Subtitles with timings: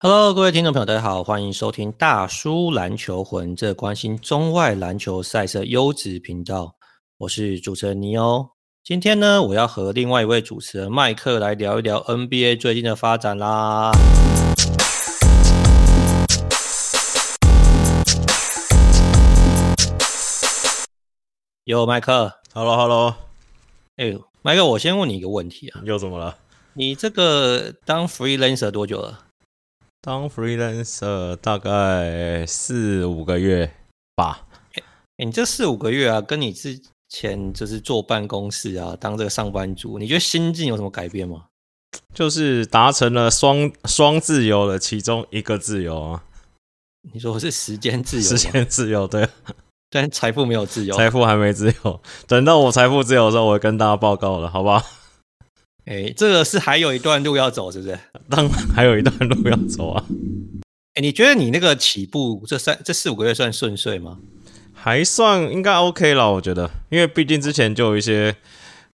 [0.00, 6.72] Hello，各位听众朋友，大家好，欢迎收听大叔篮球魂，这关心中外篮球赛事优质频道。
[7.16, 8.48] 我是主持人尼欧。
[8.84, 13.90] 今天呢，我要和另外一位主持人麦克来聊一聊 NBA 最近的发展啦。
[21.64, 23.16] 哟，麦克，Hello，Hello，
[23.96, 26.36] 哎呦，麦克，我先问你一个问题啊，又怎么了？
[26.74, 29.24] 你这个当 freelancer 多久了？
[30.00, 33.72] 当 freelancer 大概四五个月
[34.14, 34.46] 吧。
[34.74, 34.82] 欸
[35.16, 41.46] 欸、你这四五个月啊，跟你之前就是坐办公室啊，当这个上班族，你觉得心境有什么改变吗？
[42.14, 46.24] 就是达成了双双自由的其中一个自由啊。
[47.12, 48.22] 你说我是时间自由？
[48.22, 49.28] 时间自由，对。
[49.90, 52.00] 但财富没有自由，财富还没自由。
[52.26, 54.84] 等到我财富自由的时候，我会跟大家报告了，好不好？
[55.88, 57.98] 哎、欸，这个是还有一段路要走，是不是？
[58.28, 60.04] 当然还有一段路要走啊！
[60.92, 64.18] 哎、欸，你觉得你那个起步这三这四五个月算顺遂吗？
[64.74, 68.36] 还算应该 OK 啦，我觉得，因为毕竟之前就有一些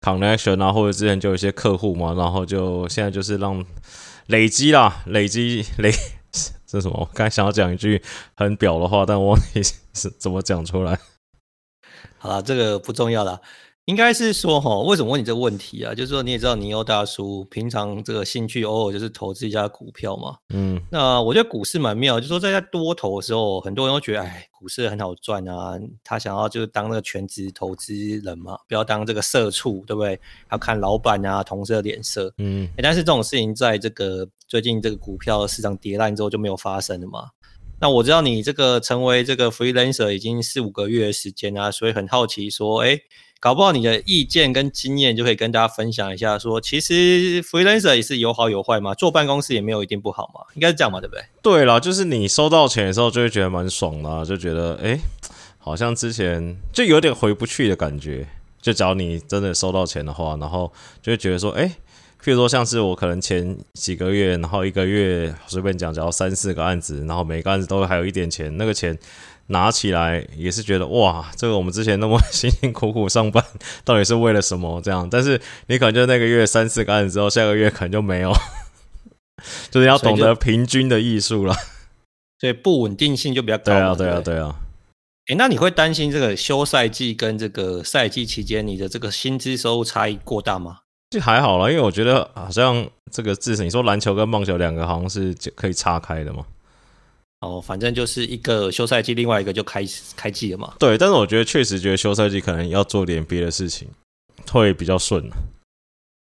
[0.02, 3.64] connection 啊，或者之前就有一些客户嘛，然后就现在就是让
[4.26, 5.90] 累积啦，累积累
[6.66, 6.98] 这是什么？
[7.00, 8.02] 我刚才想要讲一句
[8.36, 9.62] 很表的话，但我忘记
[9.94, 10.98] 是怎么讲出来。
[12.18, 13.40] 好了，这个不重要了。
[13.86, 15.92] 应该是说哈，为什么问你这个问题啊？
[15.92, 20.36] 就是说你也知道，尼欧大叔平常这个兴趣偶尔就是投资一下股票嘛。
[20.54, 25.76] 嗯，那我觉得股市蛮妙，就是说在多头的时候，很多人都觉得哎，股市很好赚啊。
[26.04, 30.18] 他想要就是当那个全职投资人嘛，不要当这个社畜，对不对？
[30.52, 32.32] 要看老板啊、同事的脸色。
[32.38, 37.30] 嗯，但是这种事情在这个最近这个股票市场跌烂之后就没有发生了嘛。
[37.80, 42.96] 那我知道你这个成为这个 freelancer 已经四五个月的时间啊，所以很好奇说，哎。
[43.42, 51.24] 搞不好你的意见跟经验就可以跟大家分享一下说，其实 freelancer 也是有好有坏嘛，坐办公室也没有一定不好嘛，应该是这样嘛，对不对？
[51.42, 55.00] 对啦，就是你收到钱的时候就会觉得蛮爽的，就觉得诶，
[55.58, 58.28] 好像之前就有点回不去的感觉。
[58.60, 61.66] 就假如你真的收到钱的话，然后就会觉得说，诶，
[62.22, 68.96] 譬如说像是我可能前几个月，然后一个月随便讲，假如三四个案子，然后每个案子都还有一点钱，那个钱。
[69.48, 73.44] 拿起来也是觉得哇，这个我们之前那么辛辛苦苦上班，
[73.84, 74.80] 到底是为了什么？
[74.80, 78.32] 这样，但是你可能就那个月三四个案子之后，下个月可能就没有，
[79.70, 81.54] 就是要懂得平均的艺术了。
[82.40, 83.64] 所以不稳定性就比较高。
[83.64, 84.56] 对啊，对啊，对啊。
[85.28, 90.78] 诶，那你会担心这个休赛季跟这个赛季期间你的这个薪资收入差异过大吗？
[91.10, 96.44] 这还好啦，因为我觉得好像这个至少你说篮球跟棒球两个好像是可以岔开的嘛。
[97.42, 100.74] 哦，反正就是一个休赛季，另外一个就开开季了嘛。
[100.78, 103.88] 对，但是我觉得确实觉得休赛季可能要做点别的事情，
[104.48, 105.28] 会比较顺。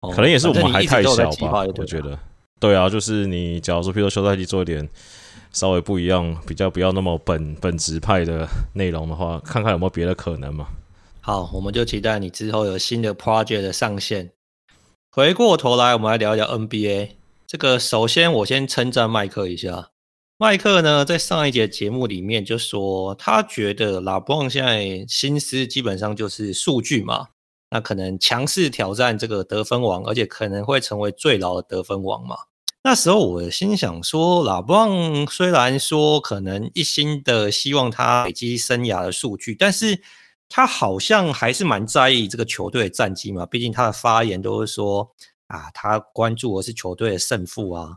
[0.02, 1.16] 哦，可能也是我们还太小
[1.46, 2.18] 吧，我觉得。
[2.60, 4.86] 对啊，就是你假如说，譬如说休赛季做一点
[5.50, 10.66] 稍微不一样，比较不要那么本本职派的内容的话，看看有没有别的可能嘛。
[11.22, 14.30] 好，我们就期待你之后有新的 project 的上线。
[15.10, 17.12] 回过头来，我们来聊一聊 NBA。
[17.46, 19.88] 这个首先我先称赞麦克一下。
[20.40, 27.30] 麦克呢，在上一节节目里面就说，他觉得拉布朗现在心思基本上就是数据嘛，
[27.70, 32.36] 那可能强势挑战这个得分王，而且可能会成为最老的得分王嘛。
[32.84, 40.00] 那时候我心想说，拉布朗虽然说可能一心的希望他累积生涯的数据，但是
[40.48, 43.44] 他好像还是蛮在意这个球队的战绩嘛。
[43.44, 45.10] 毕竟他的发言都是说
[45.48, 47.96] 啊，他关注的是球队的胜负啊。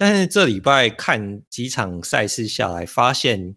[0.00, 3.56] 但是这礼拜看几场赛事下来，发现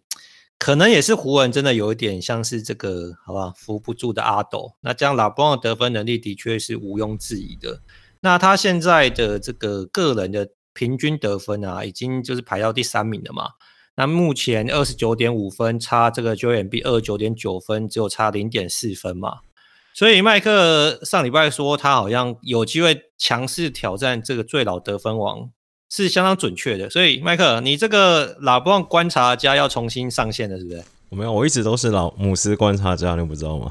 [0.58, 4.72] 可能也是湖人真的有一点像是这个，好吧，扶不住的阿斗。
[4.80, 7.80] 那这样拉布朗的得分能力的确是毋庸置疑的。
[8.22, 13.50] 那他现在的这个个人的平均得分啊，已经就是排到第三名了嘛。
[13.94, 19.42] 那目前二十九点五分，差这个 Joel B 二十九点九分，只有差零点四分嘛。
[19.94, 25.50] 所以麦克上礼拜说他好像有机会强势挑战这个最老得分王。
[25.94, 30.82] 是相当准确的，所以麦克，你这个拉布朗观察家要重新上线了，是不是？
[31.10, 33.70] 我没有，我一直都是老姆斯观察家，你不知道吗？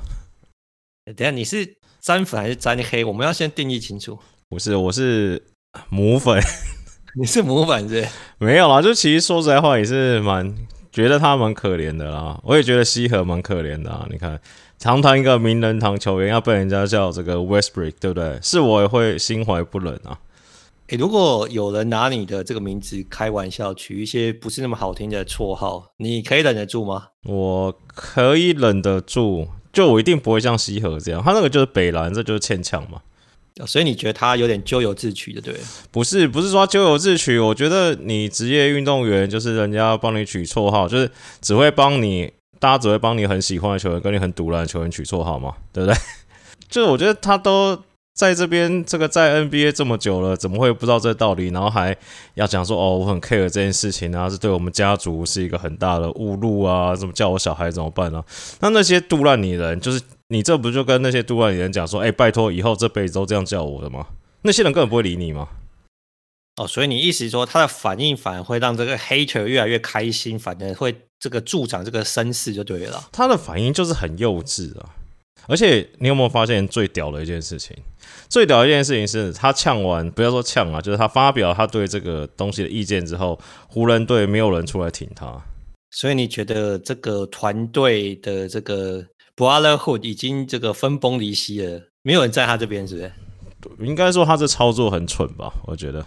[1.17, 1.67] 等下你是
[1.99, 3.03] 沾粉还是沾黑？
[3.03, 4.19] 我们要先定义清楚。
[4.49, 5.41] 不是，我是
[5.89, 6.39] 母粉。
[7.19, 8.09] 你是母粉是，是？
[8.37, 10.55] 没有啦，就其实说实在话，也是蛮
[10.91, 12.39] 觉得他蛮可怜的啦。
[12.43, 14.07] 我也觉得西河蛮可怜的啊。
[14.11, 14.39] 你看，
[14.77, 18.37] 常常一个名人堂球员要被人家叫这个 Westbrook，对不对？
[18.43, 20.19] 是我也会心怀不忍啊。
[20.91, 27.07] 欸，如果有人拿你的这个名字开玩笑，取一些不是那么好听的绰号，你可以忍得住吗？
[27.23, 32.99] 我可以忍得住，就我一定不会像西河这样，他那个就是北蓝，这就是欠呛嘛。
[33.65, 35.55] 所以你觉得他有点咎由自取的，对？
[35.91, 37.39] 不是，不是说咎由自取。
[37.39, 41.09] 我觉得你职业运动员就是人家帮你取绰号，就是
[41.39, 42.29] 只会帮你，
[42.59, 45.97] 大家只会帮你很喜欢的球员跟你很独烂的球员取绰号嘛，对不对？
[46.69, 47.81] 就是我觉得他都。
[48.13, 51.47] 在这边，这个在 NBA 这么久了，怎么会不知道这个道理？
[51.47, 51.95] 然后还
[52.35, 56.95] 要讲说哦，我很 care 这件事情啊，是对我们家族是一个很大的侮辱啊！
[56.95, 58.25] 怎么叫我小孩怎么办呢、啊？
[58.59, 64.05] 那那些杜兰尼人，就是你这不就跟那些杜兰尼人讲说，哎，拜托以后这辈子都这样叫我的吗？
[64.41, 65.47] 那些人根本不会理你吗？
[66.57, 73.05] 哦，所以你意思说他的反应反而会让这个 hater 越来越开心，反而会这个助长这个声势就对了。
[73.13, 74.89] 他的反应就是很幼稚啊！
[75.47, 77.75] 而且你有没有发现最屌的一件事情？
[78.29, 85.41] 最屌的一件事情是他呛完，不要说呛啊，就是他发表他对这个东西的意见之后，湖人队没有人出来挺他。
[85.89, 89.05] 所以你觉得这个团队的这个
[89.35, 93.11] brotherhood 已经这个分崩离析了，没有人在他这边，是不是？
[93.85, 95.53] 应该说他这操作很蠢吧？
[95.65, 96.03] 我觉得。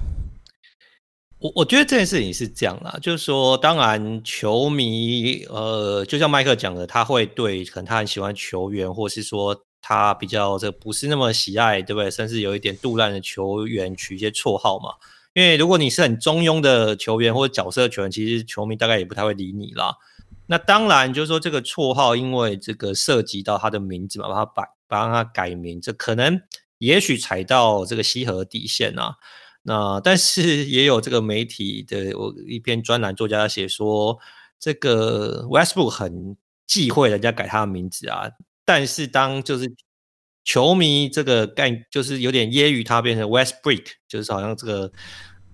[1.45, 9.65] 我我觉得这件事情是这样啦，就是说，当然球迷，呃，就像麦克讲的，他会对可能他很喜欢球员，或是说。
[9.87, 12.11] 他比较这不是那么喜爱，对不对？
[12.11, 14.95] 甚至有一点杜烂的球员取一些绰号嘛。
[15.35, 19.95] 因为如果你是很中庸的球员或者角色球员，其实球迷大概也不太会理你啦。
[20.47, 26.41] 那当然就是说这个绰号，因为这个涉及到他的名字嘛，把他把帮他改名，这可能
[26.79, 29.17] 也许踩到这个西河底线啊。
[29.67, 34.19] 那但是也有这个媒体的我一篇专栏作家写说，
[34.61, 38.31] 这个 Westbrook 很忌讳人家改他的名字啊。
[38.65, 39.75] 但是当就是
[40.45, 44.93] 球迷这个概就是有点揶揄他变成 Westbrook，就是好像这个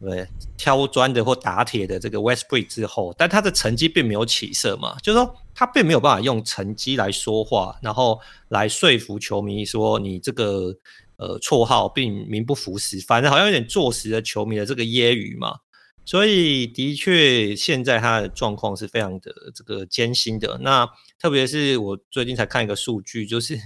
[0.00, 0.26] 对
[0.56, 10.74] 挑砖的或打铁的这个 Westbrook 之后，但他的成绩并没有起色嘛，就是说他并没有办法用成绩来说话，然后来说服球迷说你这个
[11.20, 15.58] 呃绰号并名不符实，反正好像有点坐实了球迷的这个揶揄嘛。
[16.06, 20.58] 所以的确，现在他的状况是非常的这个艰辛的。
[20.62, 20.88] 那
[21.20, 23.56] 特别是我最近才看一个数据，就是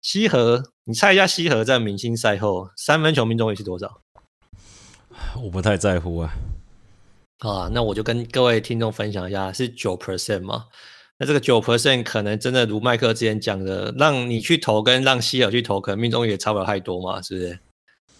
[0.00, 4.00] 西河，你猜一下西河在明星赛后三分球命中率是多少？
[5.44, 6.32] 我不太在乎啊。
[7.38, 10.64] 啊，那我就跟各位听众分享一下，是九 percent 吗？
[11.22, 17.60] 那这个九 percent 可能真的如麦克之前讲的，让你去投跟让西尔去投，可能命中率也差不了太多嘛，是不是？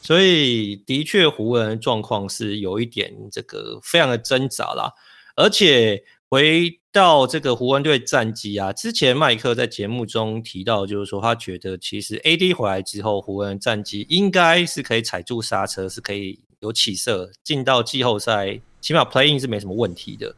[0.03, 4.93] 所以，的确，湖人状况是有一点这个非常的挣扎啦。
[5.35, 20.37] 而且，回到这个湖人队战绩啊，之前麦克在节目中提到，就是说他觉得其实 AD 回来之后，湖人战绩应该是可以踩住刹车，是可以有起色，进到季后赛，起码 playing 是没什么问题的。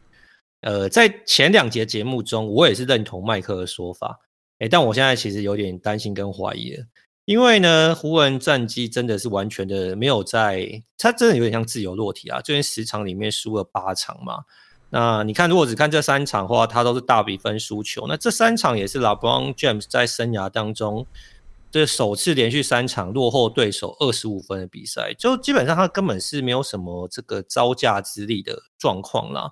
[0.65, 4.19] 呃，在前两节节目中，我也是认同麦克的说法，
[4.57, 6.83] 诶，但我现在其实有点担心跟怀疑了。
[7.25, 12.41] 因为呢，湖人战绩真的是完全的没有在，他真的有点像自由落体啊。
[12.41, 14.39] 最近十场里面输了八场嘛。
[14.89, 18.07] 那你看，如果只看这三场的话，他都是大比分输球。
[18.07, 21.05] 那这三场也是 LeBron James 在生涯当中
[21.69, 29.51] 这首次连续三场落后对手二十五分的比赛，就基本上他根本是没有什么这个招架之力的状况啦。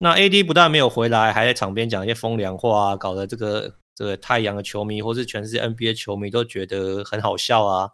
[0.00, 3.76] 那 AD 不但没有回来，还在场边讲一些风凉话啊，搞得这个。
[3.92, 7.90] 这个太阳的球迷，或是全世界 NBA 球迷都觉得很好笑啊。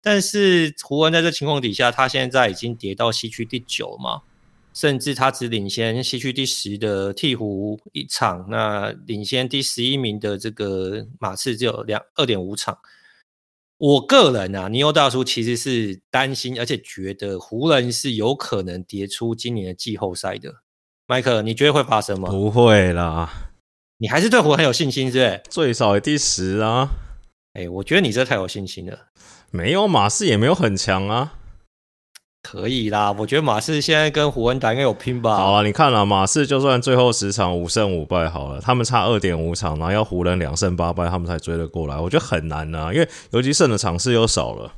[0.00, 4.22] 但是湖人在这情况底下，他现在已经跌到西区第九嘛，
[4.72, 12.78] 甚至他只领先西区第十的鹈鹕一场，那领先第十一名的这个马刺只有两二点五场。
[13.76, 20.61] 我个人啊，尼欧大叔其实是担心，而且觉得湖人是有可能跌出今年的季后赛的。
[21.12, 22.30] 麦克，你觉得会发生吗？
[22.30, 23.28] 不会啦。
[23.98, 25.42] 你还是对湖人很有信心，是不是？
[25.50, 26.88] 最少也第十啊！
[27.52, 28.98] 哎、欸，我觉得你这太有信心了。
[29.50, 31.34] 没有马刺也没有很强啊。
[32.42, 35.36] 可以啦，我觉得马刺现在跟湖人打应该有拼吧。
[35.36, 41.98] 好啊，你看啦，马刺就算最后十场五胜五败好了，他们差二点五场，然后要湖人两胜八败，他们才追得过来。
[41.98, 44.72] 我觉得很难啊，因为尤其胜的场次又少了。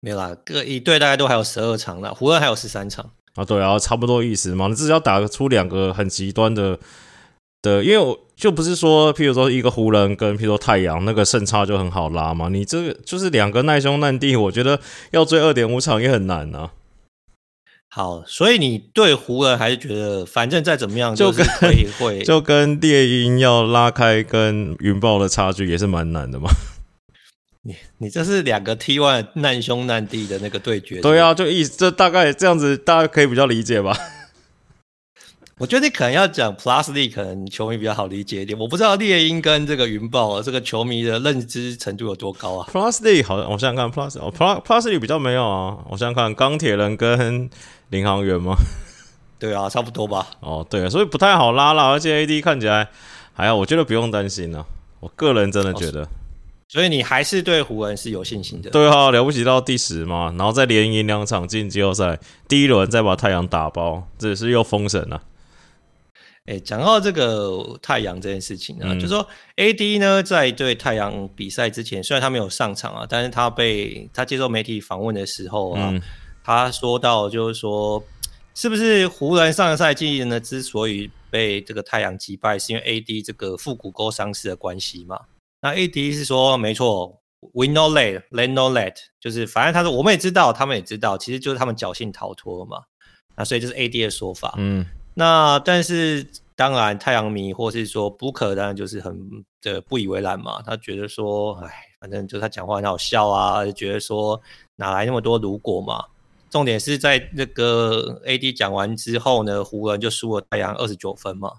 [0.00, 3.44] 没有啦，各一队大概都还有十二场了，湖人还有十三场啊。
[3.44, 4.66] 对啊，差不多意思嘛。
[4.66, 6.78] 你至少打出两个很极端的。
[7.60, 14.78] 的，因为我就不是说，譬如说一个湖人跟譬如说太阳那个胜差就很好拉嘛，你这个就是两个难兄难弟，我觉得
[15.10, 16.70] 要追二点五场也很难啊。
[17.90, 26.48] 好，所以你对湖人还是觉得，反正再怎么样就跟可以会就跟猎鹰要拉开跟云豹的差距也是蛮难的嘛。
[27.68, 31.02] 你你这是两个 T one 难兄难弟的那个对决。
[31.02, 33.94] 对啊，就意思这大概这样子，大家可以比较理解吧。
[35.58, 38.58] 我觉得你可能要讲 Plus League，可能球迷比较好理解一点。
[38.58, 45.76] 我不知道猎鹰跟这个云豹这个球迷的认知程度有多高啊？Plus League 好像我想想看，Plus 哦 Plus Plus League 比较没有啊。
[45.90, 47.50] 我想想看，钢铁人跟
[47.90, 48.54] 领航员吗？
[49.38, 50.26] 对啊，差不多吧。
[50.40, 51.82] 哦，对，啊所以不太好拉了。
[51.90, 52.88] 而且 AD 看起来
[53.34, 54.64] 还好，我觉得不用担心呢、啊。
[55.00, 56.04] 我个人真的觉得。
[56.04, 56.08] 哦
[56.68, 58.68] 所以你还是对湖人是有信心的？
[58.70, 65.22] 对啊，了不起到第十嘛，然后再连赢两场进季后赛，第一轮再把太阳打包，这也是又封神了。
[66.44, 76.02] 哎，讲到这个太阳这件事情、啊，嗯、就是说 AD 呢在对太阳比赛之前，虽然他没有上场啊，但是他被他接受媒体访问的时候啊，嗯、
[76.44, 78.02] 他说到就是说，
[78.54, 85.18] 是不是湖人上个赛季呢之所以被这个太阳击败，是因为 AD 这个腹股沟伤势的关系嘛？
[85.60, 87.20] 那 AD 是说没错
[87.52, 92.82] ，We know that, they know that，就是反正他说我们也知道，他们也知道，其实就是他们侥幸逃脱嘛。
[93.36, 94.54] 那所以这是 AD 的说法。
[94.56, 94.84] 嗯，
[95.14, 99.16] 那但是当然太阳迷或是说 Booker 当然就是很
[99.62, 100.60] 的不以为然嘛。
[100.62, 104.40] 他觉得说，哎，反正就他讲话很好笑啊，就觉得说
[104.76, 106.04] 哪来那么多如果嘛？
[106.50, 111.52] 重点是在那个 AD 讲完之后呢，湖人就输了太阳二十九分嘛。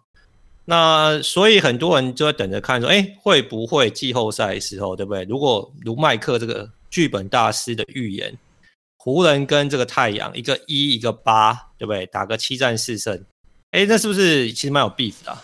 [0.69, 5.23] 那所以很多人就在等着看，说，哎、会不会季后赛时候，对不对？
[5.23, 8.38] 如果如麦克这个剧本大师的预言，
[8.97, 12.05] 湖人跟这个太阳一个一一个八，对不对？
[12.05, 13.19] 打个七战四胜，
[13.71, 15.35] 哎、那是不是其实蛮有 beef 的、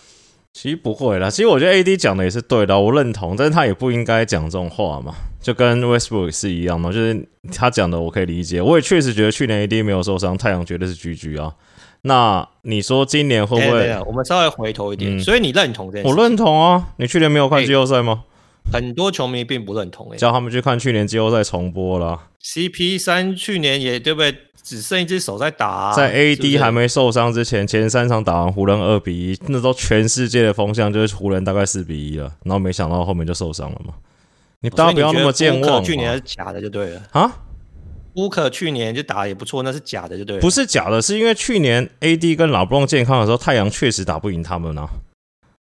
[0.54, 11.56] 其实不会啦，其实我觉得 AD 讲的也是对的，我认同，但是他也不应该讲这种话嘛，就跟 Westbrook 是一样嘛，就是他讲的我可以理解，我也确实觉得去年 AD 没有受伤，太阳绝对是 GG 啊。
[12.08, 14.00] 那你说今年会不会？
[14.06, 16.08] 我们稍微回头一点，嗯、所以你认同这件事？
[16.08, 16.90] 我认同啊！
[16.98, 18.24] 你去年没有看季后赛吗？
[18.72, 22.20] 很多球迷并不认同、欸，叫他们去看去年季后赛重播了。
[22.44, 24.36] CP 三去年也对不对？
[24.64, 32.32] 只剩一只手在打、啊，在 AD 还没受伤之前，前三场打完湖人二比一，那时候全世界的风向就是湖人大概四比一了。
[32.44, 33.94] 然后没想到后面就受伤了嘛。
[34.62, 37.32] 你大家不要那么健忘，去年是假的就对了啊。
[38.16, 40.42] 乌克去年就打得也不错，那是假的，就对了。
[40.42, 44.90] 不是假的，是因为去年 AD 跟老布隆健康的时候，太阳确实打不赢他们呢、啊。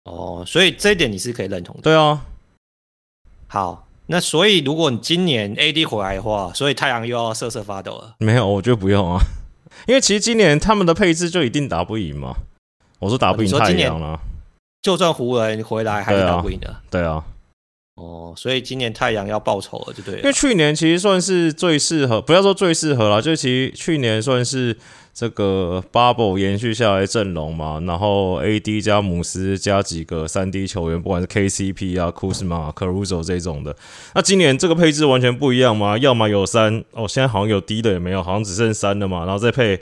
[0.05, 1.83] 哦，所以这一点你是可以认同的。
[1.83, 2.25] 对啊。
[3.47, 8.15] 好，那所以如果你今年 AD 回来的话，所以太阳又要瑟瑟发抖了。
[8.19, 9.21] 没有，我觉得不用啊，
[9.87, 12.35] 因为其实今年他们的配置就一定打不赢嘛。
[12.99, 14.19] 我说打不赢太阳了，
[14.83, 16.77] 就算湖人回来还是打不赢的。
[16.91, 17.23] 对啊。
[17.99, 20.21] 哦，所以今年太阳要报仇了，就对了。
[20.21, 24.77] 因为去年其实算是最适合，不要说最适合了，就其实去年算是
[25.13, 33.75] 这个 bubble 延续下来阵容嘛，然后 AD 加姆斯加几个三 D 球员，不管是 KCP 啊、Kuzma、Caruso 这种的。
[34.15, 39.81] 那今年这个配置完全不一样嘛，要么有三哦，现在好像有低的也没有，好像只剩三了嘛，然后再配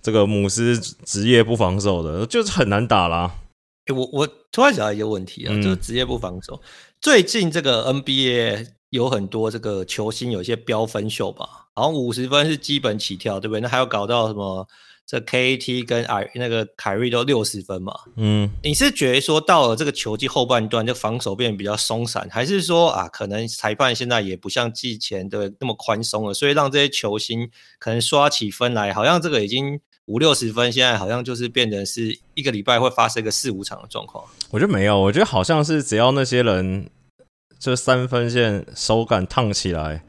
[0.00, 3.34] 这个姆斯职业不防守的，就是很难打啦。
[3.86, 6.58] 欸、我我突然想到一个问题啊，嗯、就是职业不防守。
[7.00, 13.60] 最近这个 NBA 有很多这个球星有一些飙分秀吧，好像五十分是基本起跳，对不对？
[13.62, 14.68] 那还要搞到什么
[15.06, 17.94] 这 KAT 跟艾那个凯瑞都六十分嘛？
[18.16, 34.24] 嗯，你是觉得说到了这个球季后半段，就防守变得比较松散，还是说啊，可能裁判现在也不像季前的那么宽松了，所以让这些球星可能刷起分来，好像这个已经五六十分，现在好像就是变成是一个礼拜会发生个四五场的状况。
[34.50, 36.88] 我觉得没有，我觉得好像是只要那些人
[37.58, 40.02] 就三分线手感烫起来，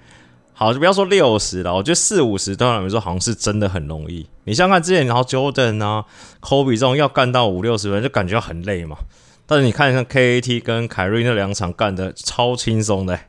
[0.54, 4.28] 好，就不要说六十了，我觉得四五十对他们来说好像是真的很容易。
[4.46, 6.06] 你像看之前，然后 Jordan 啊、
[6.40, 8.98] Kobe 这种要干到五六十分，就感觉很累嘛。
[9.46, 13.20] 但是你看像 KAT 跟凯瑞那两场干的超轻松的，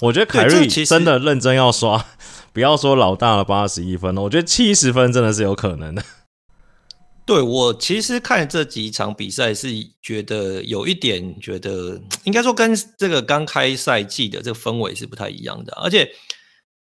[0.00, 2.04] 我觉得凯瑞真的认真要刷，
[2.52, 6.02] 不要说老大了八十一分了，我觉得七十分真的是有可能的。
[7.26, 9.68] 对，我其实看这几场比赛是
[10.02, 15.72] 觉得有一点觉得，应该说跟这个刚开赛季的这个氛围是不太一样的。
[15.76, 16.06] 而且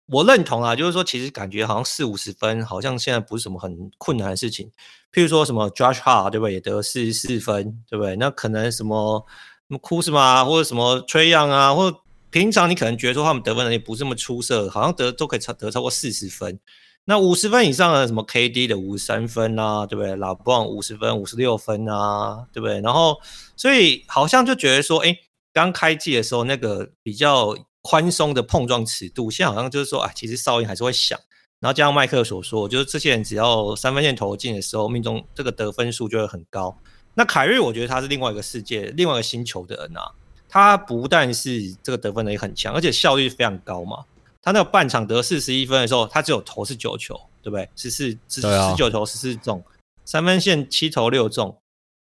[0.06, 4.68] 我认同啊，就是说其实感觉好像四五十分，好像现在不是什么很困难的事情。
[5.12, 8.16] 譬如说什么 Josh Hart 对不对，也得四十四分，对不对？
[8.16, 9.24] 那可能什么
[9.68, 11.96] 什么 Kuzma 或者什么 Trae Young 啊，或者
[12.32, 16.58] 平常你可能觉得说他们得分能力不是那么出色，好像得都可以超得超过四十分。
[17.04, 20.16] 那五十分以上的什么 KD 的五十三分啊，对不对？
[20.16, 22.80] 老布朗五十分、五十六分啊，对不对？
[22.80, 23.20] 然后，
[23.56, 25.14] 所以好像就觉得说，哎，
[25.52, 31.18] 刚开季的时候那个比较宽松的碰撞尺度，现在好像就是说，啊，其实哨音还是会响。
[31.58, 36.78] 然后加上麦克所说，就是这些人只要三分线投进的时候，命中这个得分数就会很高。
[37.14, 40.12] 那凯瑞，我觉得他是另外一个世界、另外一个星球的人啊。
[40.52, 44.04] 他不但是这个得分能力很强，而且效率非常高嘛。
[44.42, 47.66] 他那个半场得四十一分的时候，他只有投是九球，对不对？
[47.74, 49.64] 十四十十九球十四中，
[50.04, 51.56] 三分线七投六中。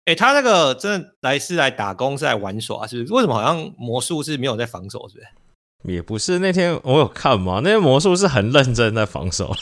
[0.07, 3.15] 哎、欸，他那个真的来是来打工，是来玩耍，是不是？
[3.15, 5.95] 为什么好像魔术是没有在防守，是不是？
[5.95, 9.55] 也不是，那天我有看嘛，那天魔术是很认真在防守，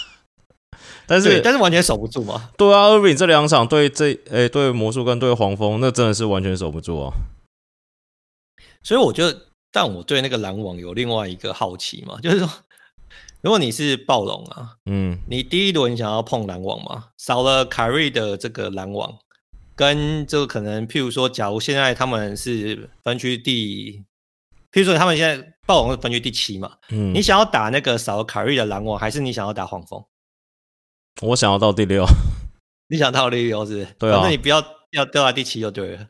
[1.06, 2.48] 但是但是完全守不住嘛。
[2.56, 7.12] 对啊，Irving 这两场对这哎、欸、对魔术跟对黄蜂，那真的是完全守不住啊。
[8.82, 12.50] 所以我觉得，但我对那个篮网有另外一个好奇嘛，就是说，
[13.40, 19.18] 如果你是暴龙啊，嗯，你第一轮想要碰篮网嘛，少了凯瑞的这个篮网。
[19.76, 24.02] 跟这个可能，譬如说，假如现在他们是分区第，
[24.72, 30.04] 譬如说他们现在暴龙是分区第七嘛，嗯，你想要打那个少了凯瑞的篮网，还是你想要打黄蜂？
[31.22, 32.04] 我想要到第六，
[32.90, 33.86] 你想到第六是？
[34.00, 36.08] 对啊，那你不要要掉到第七就对了。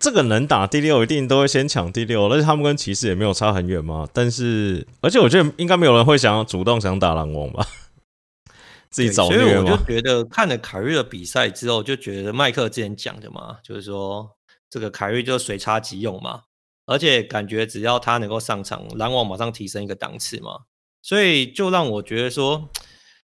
[0.00, 4.08] 这个能打第六，一定都会先抢第六，而且他们跟骑士也没有差很远嘛。
[4.12, 7.66] 但是，而且我觉得应该没有人会想要主动想打篮网吧。
[8.88, 14.30] 自己找，所以我就觉得看了凯瑞的比赛之后，就觉得麦克之前讲的嘛，就是说
[14.70, 16.42] 这个凯瑞就随插即用嘛，
[16.86, 20.60] 而且感觉只要他能够上场，篮网马上提升一个档次嘛，
[21.02, 22.70] 所以就让我觉得说，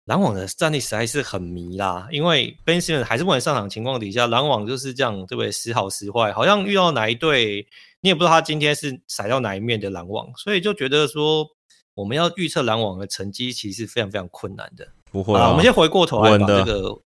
[0.07, 5.51] 篮网的战力实在是很迷啦，因为 Ben Simmons 还是不能上场情况底下，篮网就是这样，对不对？
[5.51, 7.67] 时好时坏，好像遇到哪一队，
[8.01, 11.45] 你也不知道他今天是甩到哪一面的篮网，所以就觉得说，
[11.93, 14.87] 我们要预测篮网的成绩，其实是非常非常困难的。
[15.11, 17.01] 不会啊，我们先回过头来把这个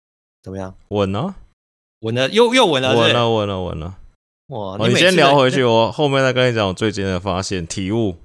[0.42, 0.74] 怎么样？
[0.88, 1.36] 稳呢？
[2.00, 3.96] 稳了，又又稳了，稳了，稳了，稳了。
[4.48, 4.76] 哇！
[4.88, 8.16] 你先聊回去，我后面再跟你讲我最近的发现体悟。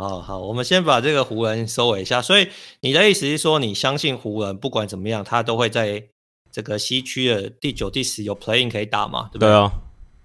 [0.00, 2.20] 好好，我们先把这个湖人收尾一下。
[2.20, 2.48] 所以
[2.80, 6.02] 你的意思是说，你相信湖人不管怎么样，他都会在
[6.50, 9.28] 这个西区的第九、第十有 playing 可以打嘛？
[9.30, 9.48] 对不对？
[9.48, 9.72] 对啊。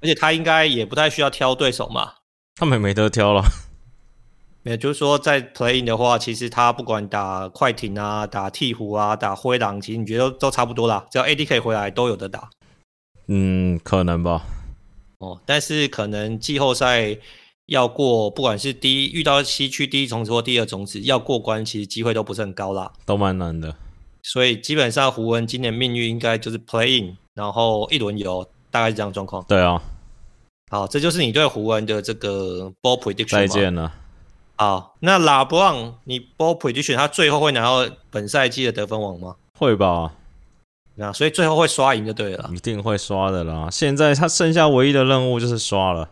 [0.02, 2.14] 而且他应该也不太需要挑对手嘛。
[2.56, 3.44] 他们也没得挑了。
[4.64, 11.06] 也就是说，在 playing 的话，其实他不管打快艇啊、打鹈鹕啊、打灰狼，其实你觉得都，都差不多啦。
[11.12, 12.50] 只要 AD 可以回来，都有得打。
[13.28, 14.44] 嗯，可能吧。
[15.20, 17.18] 哦，但是可能季后赛
[17.70, 22.92] 要过，不管是第一遇到西区第一种子或第二种子要过关，其实机会都不是很高啦。
[23.06, 23.76] 都蛮难的。
[24.24, 29.44] 所以基本上胡文今年命运应该就是 playing，然后一轮游，大概是这样状况。
[29.48, 29.82] 对啊。
[30.70, 33.32] 好，这就是你对胡文的这个 ball prediction。
[33.32, 33.94] 再见了。
[34.58, 39.36] 好，那拉布朗，你 ball prediction 他最后会拿到本赛季的得分王吗？
[39.58, 40.14] 会吧，
[40.96, 43.70] 那所以最后会刷赢就对了，一定会刷的啦。
[43.72, 46.10] 现在他剩下唯一的任务就是刷了。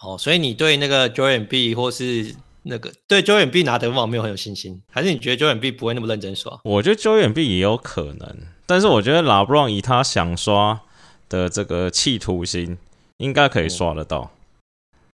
[0.00, 6.58] 哦，所以你对那个 Joel Embiid 或是那个对 Joel Embiid 拿得分王没有很有信心，还是你觉得 Joel Embiid 不会那么认真刷？
[6.64, 10.80] 我觉得 Joel Embiid 也有可能，但是我觉得拉布朗以他想刷
[11.28, 12.78] 的这个企图心，
[13.18, 14.30] 应该可以刷得到。
[14.32, 14.34] 嗯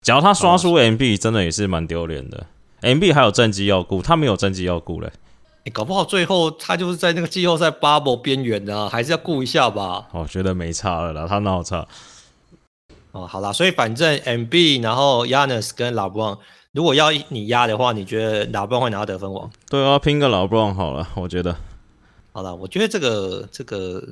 [0.02, 2.48] 只要他刷出 MB，真的也是蛮丢脸的。
[2.80, 5.12] MB 还有战绩要顾，他没有战绩要顾嘞。
[5.65, 10.08] 你搞不好最后他就是在那个季后赛 bubble 边缘的，还是要顾一下吧。
[10.13, 11.86] 我觉得没差了啦，他哪有差？
[13.12, 16.38] 哦，好啦，所以反正 MB，然后 Giannis 跟老布朗，
[16.72, 19.50] 如果要你压的话，你觉得老布朗会拿到得分王？
[19.69, 21.56] 对啊，拼个老布朗好了，我觉得。
[22.32, 24.04] 好了，我觉得这个这个。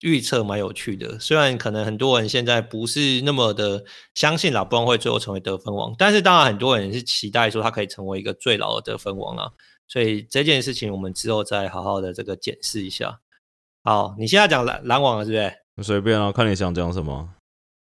[0.00, 3.82] 预测蛮有趣的，虽然可能很多人现在不是那么的
[4.14, 9.50] 相信老布朗会最后成为得分王，但是当然很多人是期待说他可以成为一个最老的得分王啊。
[9.88, 13.18] 所以这件事情我们之后再好好的这个检视一下。
[13.82, 15.86] 好，你现在讲篮篮网了，是不是？
[15.88, 17.30] 随便啊，看你想讲什么。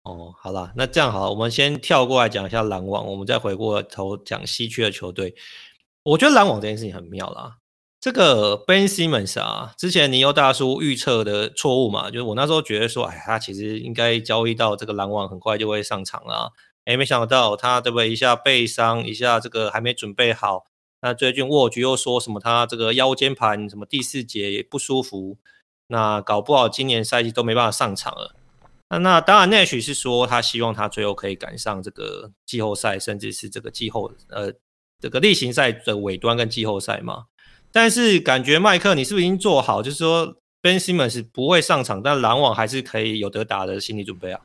[0.04, 5.36] 哦，好了，那这样好，我们先跳过来讲一下篮网，我们再回过头讲西区的球队。
[6.04, 7.58] 我觉得篮网这件事情很妙啦。
[8.00, 16.52] 这个 Ben Simmons 啊，之前尼欧大叔预测的错误嘛，就是我那时候觉得说，哎，他其实应该交易到这个篮网很快就会上场了，
[16.86, 18.10] 哎，没想到他对不对？
[18.10, 20.66] 一下背伤，一下这个还没准备好，
[21.02, 25.38] 那最近沃局又说什么他这个腰间盘什么第四节也不舒服，
[25.86, 28.34] 那搞不好今年赛季都没办法上场了。
[28.92, 34.52] 那那当然，Nash 是说他希望他最后可以赶上这个季后赛，甚至是这个季后呃
[35.00, 37.26] 这个例行赛的尾端跟季后赛嘛。
[37.72, 44.42] 但是感觉麦克，你是不是已经做好，就是说 Ben Simmons 不会上场，但篮网还是可以有得打的心理准备啊？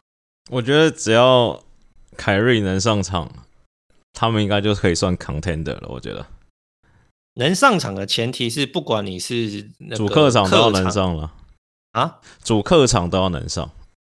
[0.48, 1.60] 我觉得只要
[2.16, 3.32] 凯瑞能上场，
[4.12, 5.88] 他们应该就可以算 contender 了。
[5.88, 6.24] 我觉得
[7.34, 9.62] 能上场的前提是，不管你是
[9.96, 11.32] 主客场都要能上了
[11.90, 13.68] 啊，主客场都要能上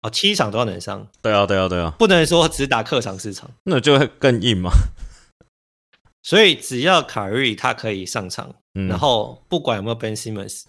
[0.01, 1.07] 哦，七场都要能上。
[1.21, 4.71] 对啊，对啊，对啊，不能说只打客场四场，那就会更硬嘛。
[6.23, 8.55] 所以只要卡瑞他可以上场。
[8.75, 10.63] 嗯、然后不管有没有 Ben Simmons，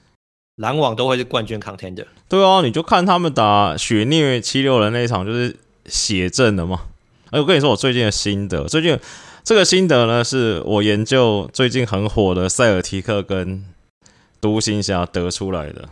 [0.56, 2.06] 篮网都会是冠军 contender。
[2.28, 5.54] 对啊，你就看他们打血虐七六人那一场，就是
[5.86, 6.86] 血阵的嘛。
[7.30, 8.98] 哎，我跟你说，我最近的心得，最近
[9.44, 13.64] 这个心得呢，是我研究最近很火的塞尔提克跟
[14.40, 15.88] 独行侠得出来的。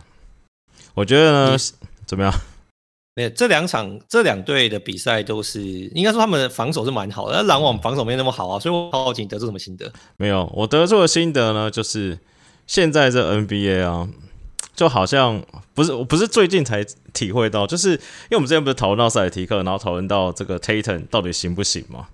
[0.95, 1.57] 我觉得呢，
[2.05, 2.33] 怎么样？
[3.31, 9.91] 这两场这两队的比赛都是应该说他们的防守是蛮好的，但篮网防守没那么好啊，所以我好奇你得出什么心得？
[10.17, 12.19] 没有，我得出的心得呢，就是
[12.67, 14.07] 现在这 NBA 啊，
[14.75, 17.97] 就好像不是我不是最近才体会到，就是因
[18.31, 22.07] 为我们之前不是讨论到塞尔提克，然后讨论到这个 Tatum 到底行不行嘛？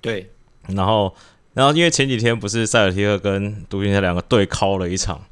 [0.00, 0.30] 对，
[0.68, 1.14] 然后
[1.54, 5.22] 然后因为前几天不是塞尔提克跟独行侠两个对敲了一场，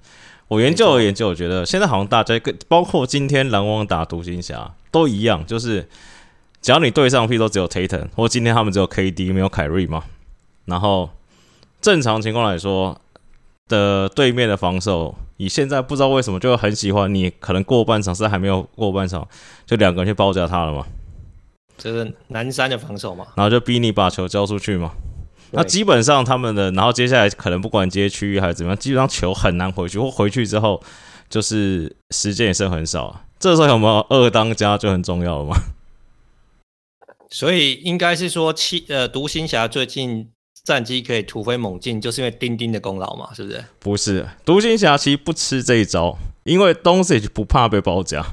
[0.53, 4.75] 我研究了研究，我觉得现在好像大家跟包括今天篮网打独行侠。
[4.91, 5.89] 都一样，就是
[6.61, 10.05] 只要你对上，譬如说只有 Tatum，或今天他们只有 KD 没有凯瑞嘛。
[10.67, 11.09] 然后
[11.81, 13.01] 正常情况来说
[13.69, 19.27] 的对面的防守，你现在不知道为什么就很喜欢你，可能过半场是还没有过半场，
[19.65, 20.85] 就两个人去包夹他了嘛。
[21.79, 24.93] 就是南山的防守嘛，然后就逼你把球交出去嘛。
[25.53, 30.83] 那基本上他们的，然后接下来可能不管接区域还是怎么样，基本上球很难回去，或回去之后
[31.29, 33.25] 就是时间也剩很少。
[33.39, 35.57] 这时候有没有二当家就很重要了嘛？
[37.31, 40.31] 所以应该是说，七呃，独行侠最近
[40.65, 43.65] 战绩可以突飞猛进，就是因为丁丁的功劳嘛，是不是？
[43.79, 48.25] 不是，独行侠其实不吃这一招，因为东西不怕被包夹。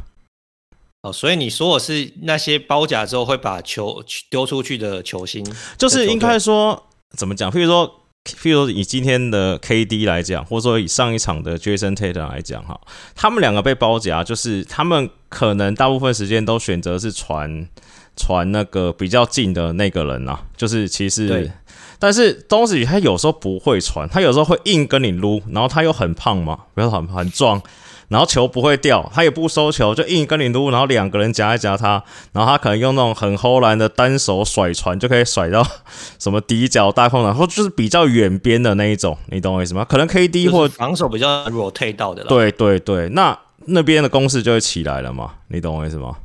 [1.01, 5.45] 哦，所以你说我是那些包夹之后会把球丢出去的球星，
[5.77, 7.51] 就是应该说怎么讲？
[7.51, 7.95] 譬如说。
[8.25, 12.79] 譬如说以今天的 KD 来讲，或者说以上一场的 Jason Tatum 来讲，哈，
[13.15, 17.67] 他们两个被包夹，就是他们可能大部分时间都选择是传
[18.17, 21.49] 传那个比较近的那个人啊，就是其实，
[21.99, 27.61] 但是东西他有时候不会传，他有时候会硬跟你撸，然后他又很胖嘛，不要很很壮。
[28.07, 35.63] 然后球不会掉，他也不收球，就硬跟你撸，然后两个人夹一夹他，然后他可能用那种很后来的单手甩传，就可以甩到
[36.17, 39.85] 什么底角大空档，或就是比较远边的那一种，你懂我意思吗？
[39.87, 42.23] 可能 KD 或防守比较 rotate 到的。
[42.23, 46.15] 对对对，那那边的攻势就会起来了嘛，你懂我意思吗？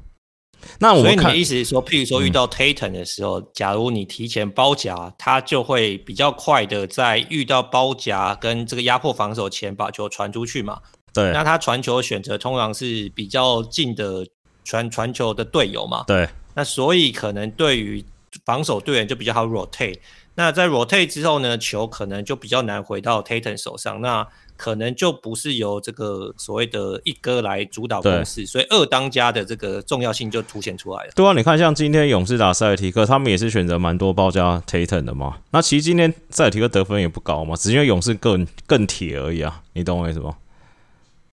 [0.78, 10.80] 那我看，所以你的意思是说，譬如说遇到 Tatum 的时候，嗯、假如你提前包夹，他就会比较快的在遇到包夹跟这个压迫防守前把球传出去嘛。
[11.12, 14.26] 对，那他传球选择通常是比较近的
[14.64, 16.04] 传传球的队友嘛？
[16.06, 18.04] 对，那所以可能对于
[18.44, 19.98] 防守队员就比较好 rotate。
[20.34, 31.12] 那在 rotate 之后呢，球可能就比较难回到 Tatum 手上，那可能就不是由这个所谓的一哥来主导攻势，对所以二当家的这个重要性就凸显出来了。
[31.14, 35.38] 对啊，你看像今天勇士打塞尔提克，他们也是选择蛮多包夹 Tatum 的嘛。
[35.50, 40.36] 那其实今天塞尔提克得分也不高嘛，只是因为勇士更更铁而已啊，你懂我意思吗？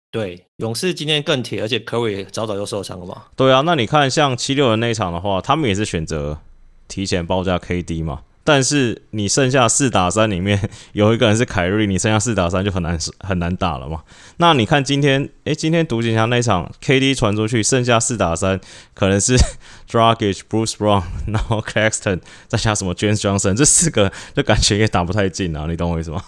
[0.10, 3.24] 对，勇士今天更铁，而且科瑞早早就受伤了嘛。
[3.36, 6.40] 对啊，那你看像七六人那一场的话，他们也是选择
[6.88, 8.22] 提前包夹 KD 嘛。
[8.44, 14.02] 但是你剩下四打三里面有一个人是凯瑞，你剩下四打三就很难很难打了嘛。
[14.38, 18.60] 那你看今天，诶，今天独行侠那场 KD 传出去，剩下四打三
[18.94, 19.38] 可能是
[19.90, 25.66] Dragic、Bruce Brown， 然后 Claxton 再加什么 James Johnson，这四个 就感觉也打不太进啊。
[25.70, 26.24] 你懂我意思吗？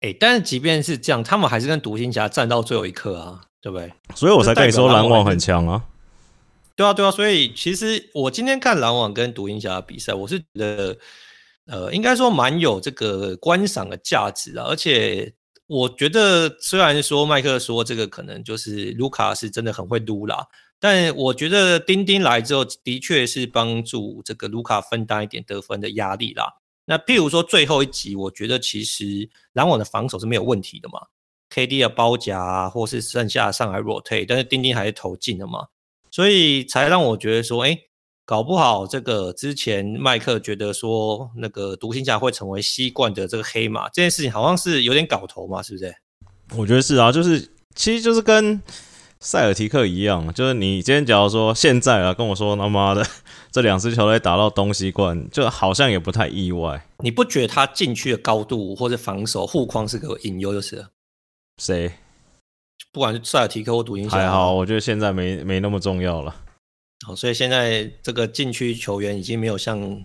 [0.00, 3.92] 诶、欸，但是即便是这样，他们还是跟独行侠战到最后一刻啊，对不对？
[4.14, 5.82] 所以我才跟你说篮网很强啊。
[6.76, 10.98] 对啊，对啊，所以其实我今天看篮网跟独行侠比赛，我是觉得，
[11.64, 14.66] 呃，应该说蛮有这个观赏的价值啊。
[14.68, 15.32] 而且
[15.66, 20.46] 我觉得，虽然说麦克说这个可能就是卢卡是真的很会撸啦，
[20.78, 26.56] 但我觉得丁丁来之后，的确是帮助这个卢卡分担一点得分的压力啦。
[26.84, 31.00] 那譬如说最后一集，我觉得其实篮网的防守是没有问题的嘛
[31.54, 35.66] ，KD 的包夹啊，或是剩下上来 rotate，但是丁丁还是投进了嘛，
[36.16, 37.80] 所以才让我觉得说，哎、欸，
[38.24, 45.94] 搞不好这个之前麦克觉得说那个独行侠会成为西冠的这个黑马，这件事情好像是有点搞头嘛，是不是？
[46.56, 48.62] 我觉得是啊，就是其实就是跟。
[49.18, 53.04] 塞尔提克一样，就是你今天假如说现在啊跟我说他妈的
[53.50, 56.86] 这两支球队打到东西冠，就好像也不太意外。
[56.98, 60.90] 你不觉得他禁区的高度或者防守护框是个隐忧就是了？
[61.56, 61.90] 谁？
[62.92, 66.34] 不管是塞尔提克或独行侠，还好，我觉得现在没没那么重要了。
[67.06, 70.02] 好，所以现在这个禁区球员已经没有像。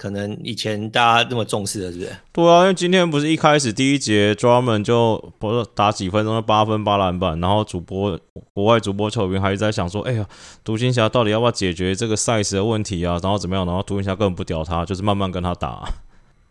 [0.00, 2.16] 可能以前大家那么重视了是不是？
[2.32, 8.18] 对啊，因为今天不是一开始第一节，Drummond 就不是打几分钟就八分八篮板，然后主播
[8.54, 10.26] 国外主播球员还是在想说，哎呀，
[10.64, 13.20] 独行侠到底要不要解决这个 size 的问题啊？
[13.22, 13.66] 然后怎么样？
[13.66, 15.86] 然后独行侠根本不屌他，就是慢慢跟他打。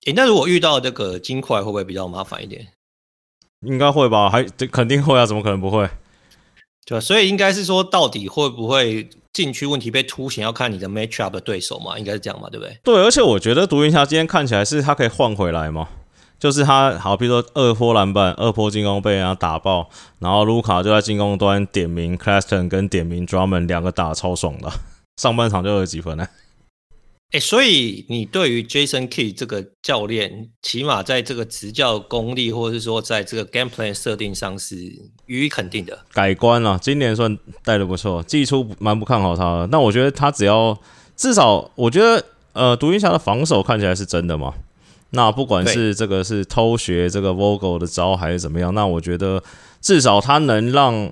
[0.05, 2.67] 诶，那如果遇到这个金块，会不会比较麻烦一点？
[3.65, 5.89] 应该会吧，还肯定会啊，怎么可能不会？
[6.85, 9.09] 对，所以应该是说，到底会不会？
[9.31, 12.77] 禁区问题被凸显，要看你的 matchup 的对手嘛，应该是这样嘛，对不对？
[12.83, 15.87] 对，而且我觉得独行侠今天看起来是他可以换回来嘛，
[16.39, 24.69] 就是他好，比如说二波篮板、二波进攻被人家打爆，然后卢卡就在进攻端点名 Claston 跟点名 Drummond 两个打超爽的，
[25.15, 26.27] 上半场就有几分呢？
[27.31, 34.75] 哎，所以你对于 Jason Key 这个教练，起码在这个执教功力，或者是说在这个 game plan 设定上是
[35.27, 35.99] 予以肯定的。
[36.11, 40.75] 改观了，今年算带的不错，季初蛮不看好他的，那我觉得他只要
[41.15, 44.55] 至少，我觉得呃，独行侠的防守看起来是真的嘛。
[45.11, 49.43] 那不管是这个是偷学这个 Vogel 的招还是怎么样，那我觉得
[49.81, 51.11] 至少他能让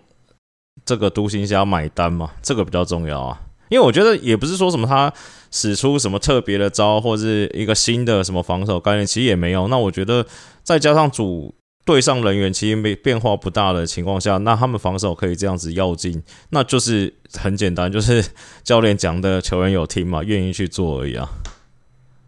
[0.83, 3.41] 这个独行侠买单嘛，这个比较重要啊。
[3.69, 5.13] 因为我觉得也不是说什么他
[5.51, 9.67] 使出什么特别的招，或者是一个新的什么防守概念，其实也没有。
[9.67, 10.25] 那我觉得
[10.63, 11.55] 再加上主
[11.85, 18.23] 队上人员其实没变化不大的情况下，那他们防守可以这样子要进，那就是很简单，就是
[18.63, 21.29] 教练讲的球员有听嘛，愿意去做而已啊。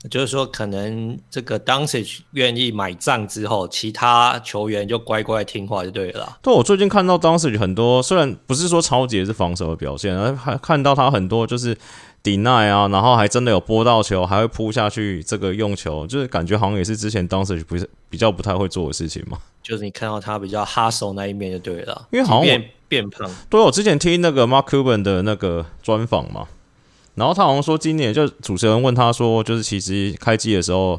[0.10, 6.38] 就是说，可能这个 Doncic 愿意买账之后，其他球员就乖乖听话就对了啦。
[6.42, 11.78] 对，我最近看到 Doncic 很多，虽然不是说超级是防守的表现，而还看到他很多就是
[12.24, 19.38] deny 啊，然后还真的有拨到球，还会扑下去这个用球，就是感觉好像也是之前 Doncic 不是比较不太会做的事情嘛。
[19.62, 23.30] 就是你看到他比较 hustle 那一面就对了，因为好像变变胖。
[23.50, 26.48] 对，我之前听那个 Mark Cuban 的那个专访嘛。
[27.20, 30.98] 然后他好像说，今年就主持人问他说，就是其实开季的时候，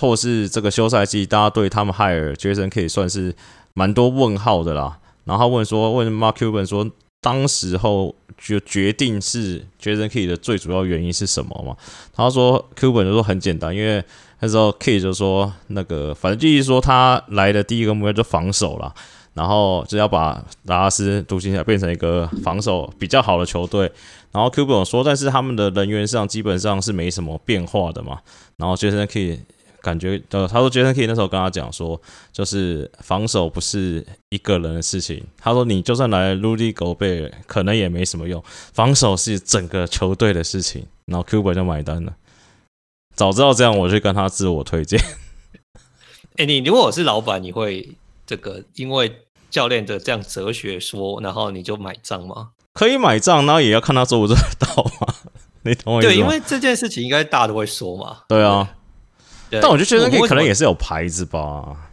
[0.00, 3.32] 或是这个休赛季，大家对他们海尔·杰森可以算是
[3.72, 4.98] 蛮多问号的啦。
[5.24, 11.76] 然后他问说，问 Mark Cuban 说，当时候就决定是 Jason Kidd 的最主要原因是什么嘛？
[12.12, 14.02] 他说 Cuban 就说很简单，因为
[14.40, 18.92] 那时候 k 就说那个，反正就是说他来的第一个目标就防守啦。
[19.32, 23.90] 然后就要把达拉斯独行侠变成一个防守比较好的球队。
[24.32, 28.20] 然后 Cuban 说，但是他们的人员上基本上是没什么变化的嘛。
[28.56, 29.40] 然后 Jason Kidd
[29.80, 32.00] 感觉，呃，他说 Jason Kidd 那时候跟他讲说，
[32.32, 35.24] 就是防守不是一个人的事情。
[35.38, 40.86] 他说你就算来 Rudy Gobert 可能也没什么用，防守是整个球队的事情。
[41.06, 42.14] 然后 Cuban 就买单了。
[43.14, 45.00] 早知道这样，我就跟他自我推荐。
[46.36, 47.96] 哎，你如果我是老板，你会？
[48.26, 49.12] 这个因为
[49.50, 52.50] 教练的这样哲学说，然后你就买账吗？
[52.72, 55.14] 可以买账，然后也要看他做不做得到嘛。
[55.62, 56.02] 你同意？
[56.02, 58.22] 对，因为这件事情应该大家都会说嘛。
[58.28, 58.76] 对啊，
[59.50, 61.90] 对，但我觉得 Jason Kidd 可能也是有牌子吧。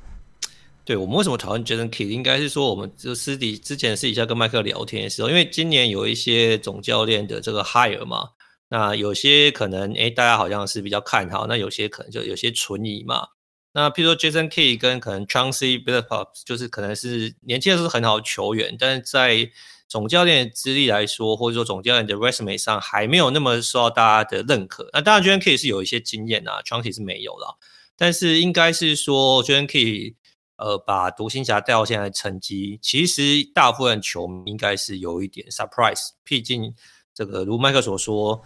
[0.86, 2.08] 对，我们为什么讨论 Jason Kidd？
[2.08, 8.30] 应该是说，我们就私底之前私底下跟麦克聊天的时候，因为今年有一些总教练的这个 hire 嘛，
[8.70, 13.28] 那有些可能哎，大家好像是比较看好，那有些可能就有些存疑嘛。
[13.74, 19.50] 那譬如说，Jason Kidd 跟可能 Chauncey Billups 就是可能是年轻的时候很好的球员，但是在
[19.88, 24.89] 总教练的资历来说，或者说总教练的 resume 上还没有那么受到大家的认可。
[24.93, 27.58] 那当然，Jason Kidd 是有一些经验啊，Chauncey 是没有了。
[27.95, 30.15] 但是应该是说，Jason Kidd
[30.58, 36.10] 呃把独行侠带到现在的成绩，其实大部分球迷应该是有一点 surprise。
[36.23, 36.76] 毕竟
[37.13, 38.41] 这个如麦克所说，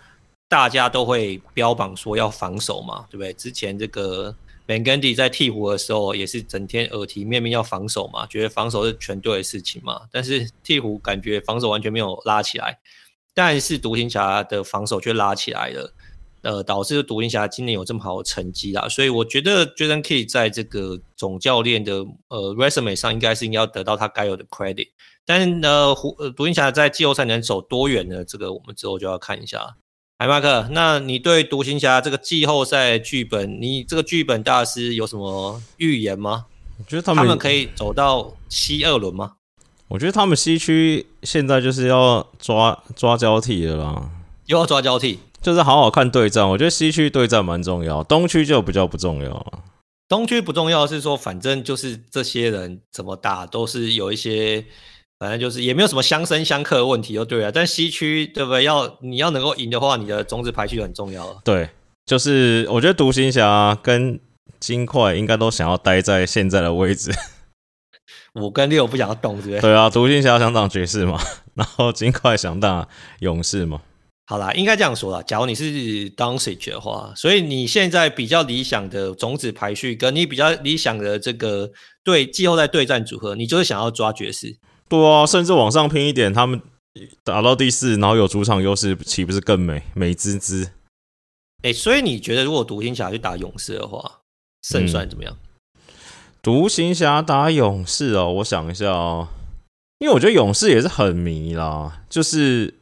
[0.48, 3.34] 大家都会标榜说要防守嘛，对不对？
[3.34, 4.36] 之前这个。
[4.68, 10.02] Van Gundy 在鹈鹕的时候也是整天耳提面命要防守嘛，觉得防守是全队的事情嘛。
[10.12, 12.80] 但是鹈鹕感觉防守完全没有拉起来，
[13.34, 15.94] 但是独行侠的防守却拉起来了，
[16.42, 18.88] 呃，导致独行侠今年有这么好的成绩啦。
[18.88, 24.90] 所以我觉得 Jason Kidd 在这个总教练的呃 resume 上应该是应该要得到他该有的 credit。
[25.26, 25.94] 但是呢，
[26.36, 28.24] 独行侠在季后赛能走多远呢？
[28.24, 29.76] 这个我们之后就要看一下。
[30.22, 36.46] 海马克，那你对独行侠这个季后赛剧本，你这个剧本大师有什么预言吗？
[36.78, 39.32] 我觉得他们，他们可以走到西二轮吗？
[39.88, 44.12] 我觉得他们西区现在就是要抓抓交替的啦，
[44.46, 46.48] 又要抓交替，就是好好看对战。
[46.48, 49.64] 我觉得西区对战蛮重要，东区就比较不重要。
[50.08, 54.66] 东区不重要是说，反正就是这些人怎么打都是有一些。
[55.22, 57.52] 反正就是也没有什么相生相克的问题，就对了。
[57.52, 58.64] 但西区对不对？
[58.64, 61.40] 要你要能够赢的话，你的种子排序很重要了。
[61.46, 61.70] 对，
[62.08, 64.20] 就是我觉得独行侠跟
[64.60, 67.12] 金块应该都想要待在现在的位置。
[68.34, 69.62] 五跟六不想要动，对不对？
[69.62, 71.22] 对啊，独行侠想当爵士嘛，
[71.54, 72.88] 然后金块想当
[73.20, 73.80] 勇士嘛。
[74.26, 75.22] 好啦，应该这样说啦。
[75.22, 75.64] 假如你是
[76.16, 81.70] Doncic 的话，所以你现在比较理想的种子排序，跟你比较理想的这个
[82.04, 84.58] 对季后赛对战组合，你就是想要抓爵士。
[84.92, 86.62] 对啊，甚至往上拼一点，他们
[87.24, 89.84] 打到第四，然后有主场优势，岂不是更美？
[89.94, 90.66] 美滋滋？
[91.64, 94.20] 哎、欸，所以你觉得如果独行侠去打勇士的话，
[94.64, 95.38] 胜算怎么样？
[95.78, 95.94] 嗯、
[96.42, 99.30] 独行侠打勇士哦，我想一下哦，
[100.00, 102.74] 因为我觉得勇士也是很迷啦，就是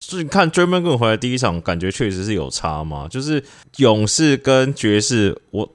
[0.00, 3.44] 就是你看 Draymond Green 回来第一场，感觉确实是有差嘛，就是
[3.76, 5.72] 勇士跟爵士，我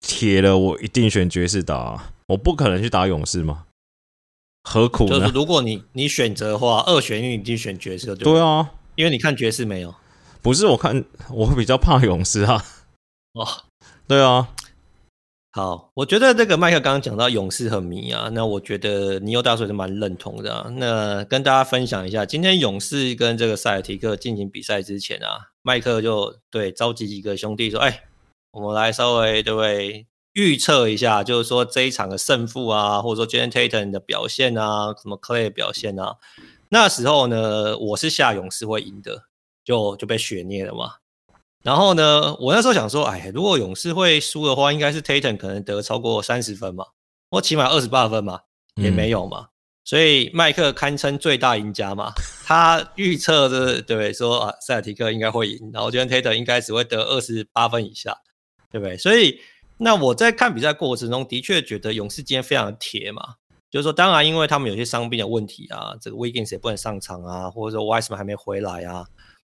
[0.00, 3.66] 铁了，我一定选爵士打啊，我不可能去打勇士嘛，
[4.64, 5.20] 何苦呢？
[5.20, 9.94] 就是如果你你选择的话，二选一，你一定选爵士对，对啊，因为你看爵士没有？
[10.42, 12.64] 不是，我看我比较怕勇士啊。
[13.34, 13.46] 哦，
[14.08, 14.48] 对啊。
[15.52, 20.68] 好，我觉得这个麦克刚刚讲到勇士很迷啊，那我觉得尼欧大叔是蛮认同的啊。
[20.68, 28.02] 那跟大家分享一下，今天勇士跟这个塞尔提克进行比赛之前啊，麦克就对召集几个兄弟说：“哎，
[28.50, 36.16] 我们来稍微对不对预测一下，就是说这一场的胜负啊，或者说 Jayson Tatum 的表现啊，什么 Clay 的表现啊。”
[36.70, 39.24] 那时候呢，我是下勇士会赢的，
[39.64, 40.94] 就就被血虐了嘛。
[41.62, 46.84] 然后呢，我那时候想说，哎，如果勇士会输的话，应该是 Tatum 可能得超过三十分嘛，
[47.30, 48.40] 或起码二十八分嘛，
[48.74, 49.40] 也没有嘛。
[49.40, 49.48] 嗯、
[49.84, 52.12] 所以麦克堪称最大赢家嘛，
[52.44, 54.12] 他预测的对？
[54.12, 58.18] 说啊，塞尔提克应该会赢，然后今天 Tatum 应该只会得二十八分以下，
[58.70, 58.96] 对不对？
[58.98, 59.40] 所以
[59.78, 63.34] 那我在看比赛过程中的确觉得勇士今天非常铁嘛，
[63.70, 69.06] 就是说，当然因为他们有些伤病的问题啊，这个 Wiggins 也不能上场啊，或者说 WISE 们还没回来啊。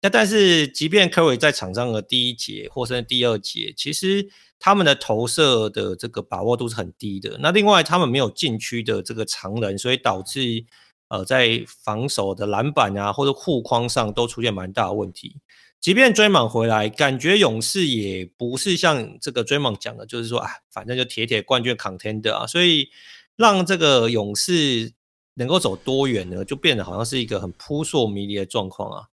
[0.00, 4.28] 那但是，即便科瑞在场上的第一节或者第二节，其实
[4.60, 7.36] 他们的投射的这个把握度是很低的。
[7.40, 10.64] 那另外，他们没有禁区的这个长人，所以导致
[11.08, 15.40] 呃在防守的篮板啊或者护框上都出现蛮大的问题。
[15.80, 22.88] 即便追梦回来，感觉勇士也不是像这个追梦讲的，就是说啊，反正就铁铁冠军 contender 啊，所以
[23.36, 24.92] 让这个勇士
[25.34, 29.06] 能够走多远呢，就变得好像是一个很扑朔迷离的状况啊。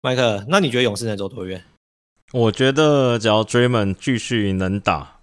[0.00, 1.64] 麦克，那你觉得勇士能走多远？
[2.32, 5.20] 我觉得只要 Draymond 继续能打，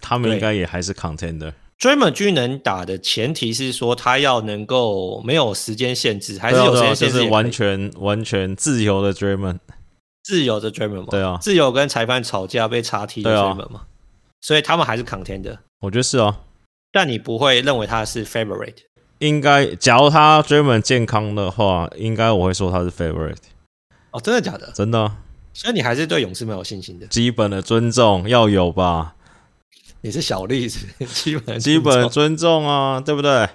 [0.00, 1.52] 他们应该也还是 contender。
[1.78, 7.14] Draymond 继续能打的前提是说，他要能够没有时间限制，还是有时间限制？
[7.14, 9.58] 就是完全完全自由的 Draymond，
[10.26, 11.06] 自由的 Draymond 吗？
[11.08, 13.82] 对啊，自由跟裁判吵架被查踢的 Draymond 吗？
[14.40, 15.58] 所以他们还是 contender。
[15.78, 16.40] 我觉得是啊，
[16.90, 18.74] 但你不会认为他是 favorite？
[19.20, 23.36] 应该，假如他 Draymond 健康的话，应该我会说他是 favorite。
[24.10, 24.72] 哦，真的假的？
[24.74, 25.18] 真的、啊，
[25.54, 27.06] 所以你还是对勇士蛮有信心的。
[27.06, 29.14] 基本的尊重要有吧？
[30.00, 33.48] 你是小例子， 基本基本尊重啊，对不对？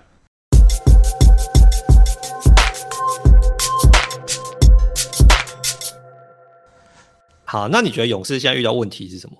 [7.51, 9.35] 好，那你觉得勇士现在遇到问题是什么？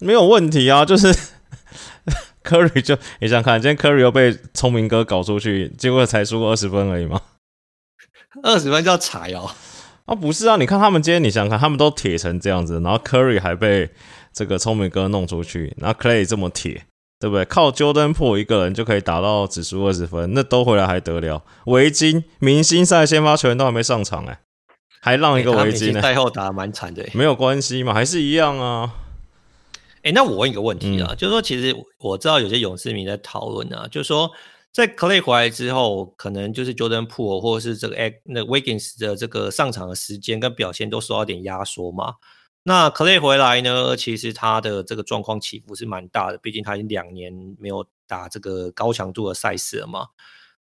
[0.00, 1.14] 没有问题啊， 就是
[2.42, 7.20] Curry 就你想看，今天 Curry 又被聪明哥搞出去，结果才输过二十分而已吗？
[8.42, 9.48] 二十分叫踩哦。
[10.06, 10.56] 啊，不是啊！
[10.56, 13.90] 你看他们今天，你想想看，他们都铁成这样子，然后 Curry 还被
[14.32, 16.86] 这个聪明哥弄出去，然后 Clay 这么铁，
[17.20, 17.44] 对不对？
[17.44, 21.44] 靠 Jordan Poole 一个人就可以打到只输二十分，那都回来还得了？
[21.66, 24.40] 围巾明星赛先发球员都还没上场哎，
[25.02, 26.00] 还让一个围巾呢？
[26.00, 28.94] 赛后打蛮惨的，没有关系嘛，还是一样啊。
[30.02, 34.30] 哎，那我问一个问题啊，嗯、就是说，其实我知道有些勇士迷在讨论啊，就是说。
[34.74, 42.14] 在 Clay 回来之后，可能就是 Jordan Poole 或者是这个那 Wiggins 的这个上场的时间跟表现都受到点压缩嘛。
[42.62, 50.06] 那 Clay 回来呢，其实他的这个状况起伏是蛮大的，毕竟他已经两年没有打这个高强度的赛事了嘛。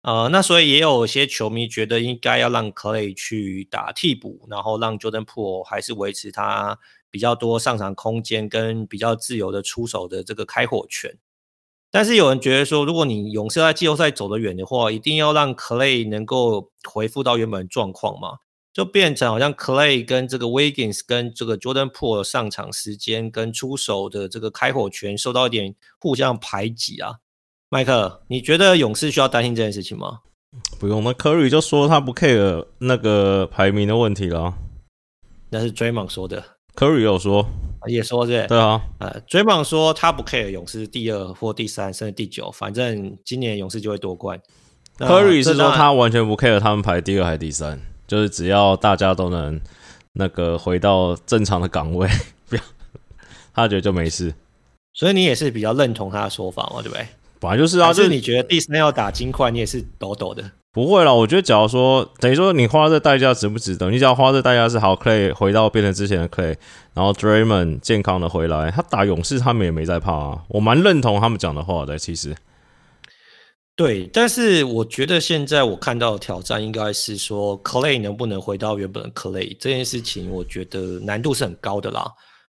[0.06, 6.78] 呃，那所以也有些球迷觉得应该要让 Clay 去打替补，然后让 Jordan Poole 还是维持他
[7.10, 11.18] 比较多上场空间跟比较自由的出手的这个开火权。
[11.89, 18.38] 但是有人觉得说，如果你勇士在季后赛走得远的话，一定要让 Clay 能够恢复到原本状况嘛，
[18.72, 27.15] 就变成好像 Clay 跟这个 Wiggins 跟这个 Jordan Poole 上场时间跟出手的这个开火权受到一点互相排挤啊。
[27.69, 30.19] 麦克，你觉得勇士需要担心这件事情吗？
[30.80, 34.54] 不用，那 Curry 就说他不 care 那个排名的问题了。
[35.49, 36.43] 那是 Draymond 说的。
[36.75, 37.45] Curry 有说，
[37.88, 44.39] 也说这，对啊，呃，Draymond 说他不 care 勇士第二或第三，甚至第九，反正今年勇士就会夺冠。
[44.99, 49.60] Curry 是说他完全不 care 他们排第二还是第三，就是只要大家都能
[50.13, 52.08] 那个回到正常的岗位，
[52.47, 52.62] 不要，
[53.54, 54.34] 他觉得就没事。
[54.93, 57.06] 所以你也是比较认同他的说法嘛，对不对？
[57.39, 60.43] 本来就是啊，就是你觉得第三要打金块，你也是抖抖的。
[60.71, 63.89] 不会啦，我觉得假如说等于说你花这代价值不值得？
[63.89, 66.56] 你只要花这代价是好，Clay 回到变成之前的 Clay，
[66.93, 70.43] 然后 Draymond 健康的回来，他打勇士他们也没在怕啊。
[70.50, 72.36] 我蛮认同他们讲的话的，其实。
[73.77, 82.06] 对，但是我觉得现在我看到的挑战应该是说 Clay 能不能回到原本的 Clay 这件事情，我觉得难度是很高的啦。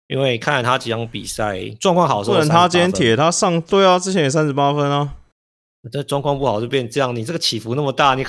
[0.08, 5.14] 因为看了他几场比赛状况好的时候，不能他今天铁他上对啊，之前也三十八分啊。
[5.92, 8.24] 这状况不好就变这样，你这个起伏那么大，你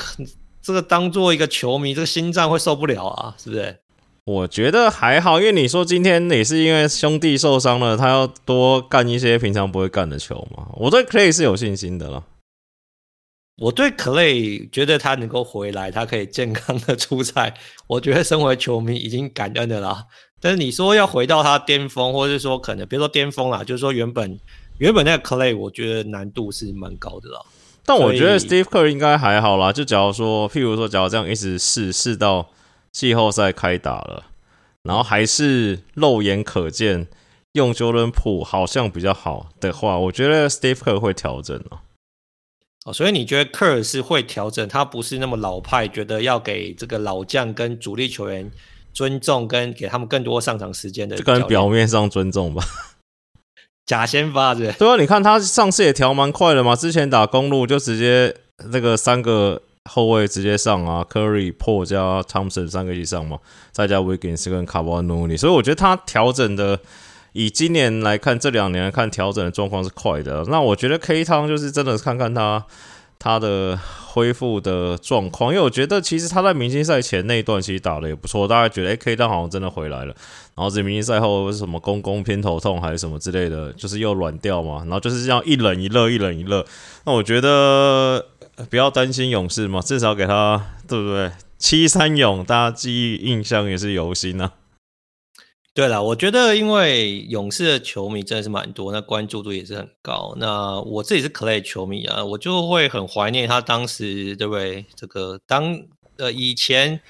[0.61, 3.77] 这个当做一个球迷，这个心脏会受不了啊，是不是？
[4.25, 10.67] 我觉得还好，因为你说今天也是因为兄弟受伤了，他要多干一些平常不会干的球嘛。
[10.73, 12.23] 我对 Clay 是有信心的了。
[13.57, 17.53] 我对 Clay 觉得他能够回来，他可以健康的 出赛，
[17.87, 20.05] 我觉得身为球迷已经感恩的啦。
[20.45, 24.39] 但是你说要回到他巅峰，或者是说可能别说巅峰啦，就是说原本
[24.77, 27.41] 原本那个 Clay，我觉得难度是蛮高的啦。
[27.83, 29.73] 但我觉得 Steve Kerr 应该还好啦。
[29.73, 32.49] 就假如说，譬如说，假如这样一直试试到。
[32.91, 34.27] 季后赛开打了，
[34.83, 37.09] 然后还是肉眼可见
[37.51, 41.79] 用 Jordan Poole 好像比较好的话，我觉得 Steve Kerr 会调整哦。
[42.85, 48.49] 哦，所以你觉得 Kerr 是会调整，他不是那么老派，觉得要给这个老将跟主力球员
[48.95, 52.63] 尊重，跟给他们更多上场时间的，就跟表面上尊重吧。
[53.85, 54.71] 假先发是？
[54.79, 58.35] 对啊，你看他上次也调蛮快的嘛，之前打公路就直接
[58.71, 59.61] 那个三个。
[59.87, 63.37] 后卫直接上啊，Curry、Poole 加 Thompson 三个一起上嘛，
[63.71, 66.79] 再加 Wiggins 跟 Kevon Looney，所以我觉得他调整的，
[67.33, 70.43] 以今年来看，这两年来看调整的状况是快的。
[70.47, 72.65] 那我觉得 K 汤就是真的看看他
[73.19, 80.15] 他的恢复的状况，因为我觉得其实他在明星赛前那一段其实打的也不错，大家觉得哎 K 汤好像真的回来了。
[80.55, 86.65] 然后在明星赛后是什么公公偏头痛还是什么之类的，就是又软掉嘛，然后就是这样一冷一热一冷一热。
[87.05, 88.25] 那我觉得。
[88.69, 91.29] 不要担心勇士嘛，至少给他对不对？
[91.57, 94.49] 七三勇，大家记忆印象也是犹新啊。
[95.75, 100.33] 对了，我觉得因为勇士的球迷真的是蛮多，那关注度也是很高。
[100.37, 104.85] 那我自己是 Clay 球迷啊，我就会很怀念他当时，对不对？
[104.95, 105.77] 这个当
[106.15, 107.01] 呃以前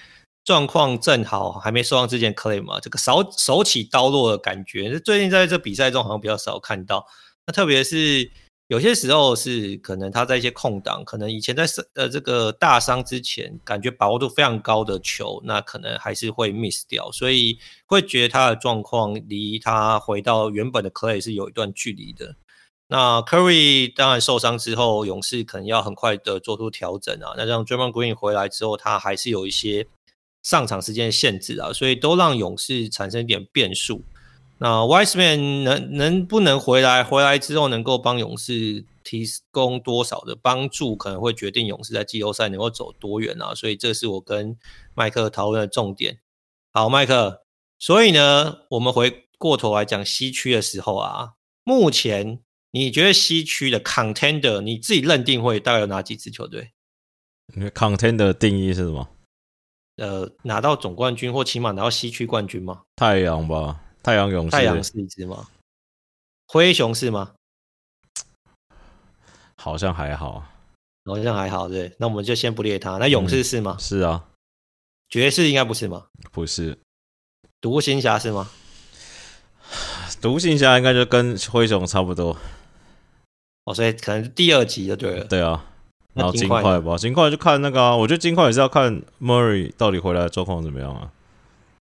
[0.43, 7.05] 状况正好还没受伤之前，Clay 嘛，这个手手起刀落的感觉，最近在这比赛中好像比较少看到。
[7.45, 8.31] 那特别是。
[8.67, 22.35] 有些时候是可能他在一些空档，可能以前在呃这个大伤之前，感觉把握度非常高的球，那可能还是会 miss 掉，所以会觉得他的状况离他回到原本的 Clay 是有一段距离的。
[22.87, 27.33] 那 Curry 当然受伤之后，勇士可能要很快的做出调整啊。
[27.37, 29.87] 那让 d r a m o n Green 回来之后，他还是有一些
[30.41, 34.03] 上场时间限制啊，所以都让勇士产生一点变数。
[34.65, 37.03] 那 Wiseman 能能不能回来？
[37.03, 43.53] 回来之后能够帮勇士提供多少的帮助，可能会决定勇士在季后赛能够走多远啊！
[43.53, 44.57] 所以这是我跟
[44.95, 46.17] 麦克讨论的重点。
[46.71, 47.43] 好，麦克，
[47.77, 52.39] 所以呢，我们回过头来讲西区的时候啊，目前
[52.71, 56.71] 你觉得西区的 Contender，你自己认定会大概有哪几支球队
[57.53, 59.09] 你？Contender 的定义是什么？
[59.97, 62.81] 呃，拿到总冠军或起码拿到西区冠军吗？
[62.95, 63.81] 太阳吧。
[64.05, 65.47] 太阳勇士，太阳是一支吗？
[66.47, 67.31] 灰熊是吗？
[69.57, 70.45] 好像还好，
[71.05, 71.91] 好像还好，对。
[71.97, 72.97] 那我们就先不列他。
[72.97, 73.75] 那勇士是吗？
[73.75, 74.23] 嗯、是啊。
[75.09, 76.05] 爵士应该不是吗？
[76.31, 76.77] 不是。
[77.59, 78.47] 独行侠是吗？
[80.21, 82.37] 独行侠应该就跟灰熊差不多。
[83.63, 85.25] 哦，所以可能第二集就对了。
[85.25, 85.65] 对啊。
[86.13, 87.95] 然后金块吧，金块就看那个啊。
[87.95, 91.11] 我觉得金块也是要看 Murray 到底回来的状况怎么样啊。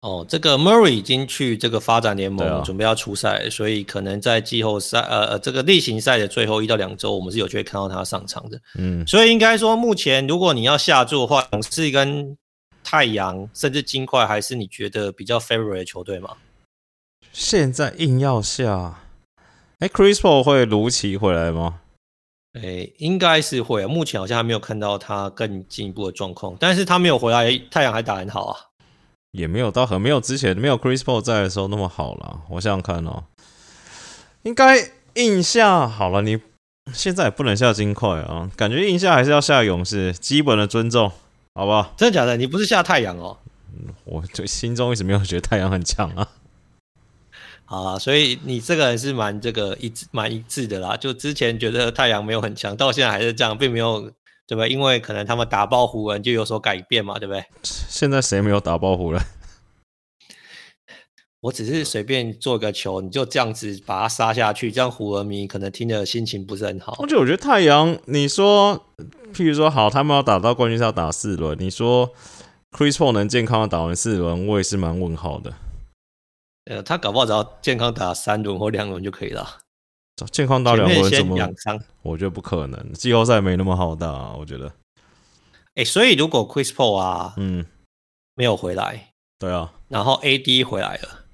[0.07, 8.57] 哦，这个 Murray 已经去这个发展联盟准备要出赛，所以可能在季后赛呃呃这个例行赛的最后一到两周，我们是有机会看到他上场的。
[8.77, 12.37] 嗯，所以应该说，目前如果你要下注的话，勇士跟
[12.85, 16.37] 太阳甚至金块，还是你觉得比较 favorite 的球队吗？
[17.33, 19.01] 现在硬要下，
[19.79, 21.81] 哎，Chris Paul 会如期回来吗？
[22.53, 23.89] 哎，应该是会啊。
[23.89, 28.57] 目前好像还没有看到他更进一步的状况，但是他没有回来，太阳还打很好啊。
[29.31, 32.41] 也没有到很没有之前没有 Chris Paul 在的时候那么好了。
[32.49, 33.23] 我想想看哦，
[34.43, 36.21] 应该印下好了。
[36.21, 36.39] 你
[36.93, 41.11] 现在也不能下金块啊，感觉印下还是要下勇士，基本的尊重，
[41.55, 41.93] 好不好？
[41.97, 42.37] 真的假的？
[42.37, 43.37] 你不是下太阳哦？
[44.05, 46.27] 我就心中一直没有觉得太阳很强啊。
[47.65, 50.95] 好啊，所以你这个人是蛮这个一致蛮一致的啦。
[50.95, 54.11] 就之前觉得太阳没有很强，到现在还是这样，并没有。
[54.47, 54.65] 对吧？
[54.65, 57.43] 因为可能他们打爆湖人就有所改变嘛，对不对？
[57.63, 59.21] 现在谁没有打爆湖人？
[61.41, 66.97] 我只是随便做个球，你就这样子把它杀下去，这样湖人迷可能听的心情不是很好。
[67.03, 68.85] 而且我觉得太阳，你说，
[69.33, 72.11] 譬如说好，他们要打到冠军赛要打四轮，你说
[72.71, 75.53] Chris Paul 能健康的打完四轮，我也是蛮问号的。
[76.65, 79.59] 呃，他搞不好只要健康打三轮或两轮就可以了。
[80.25, 81.37] 健康打两轮怎么？
[82.01, 84.67] 我觉得不可能，季后赛没那么好打，啊，我觉得。
[85.75, 87.65] 哎、欸，所以如果 Chris Paul 啊，嗯，
[88.33, 91.25] 没有回来，对啊，然后 AD 回来了，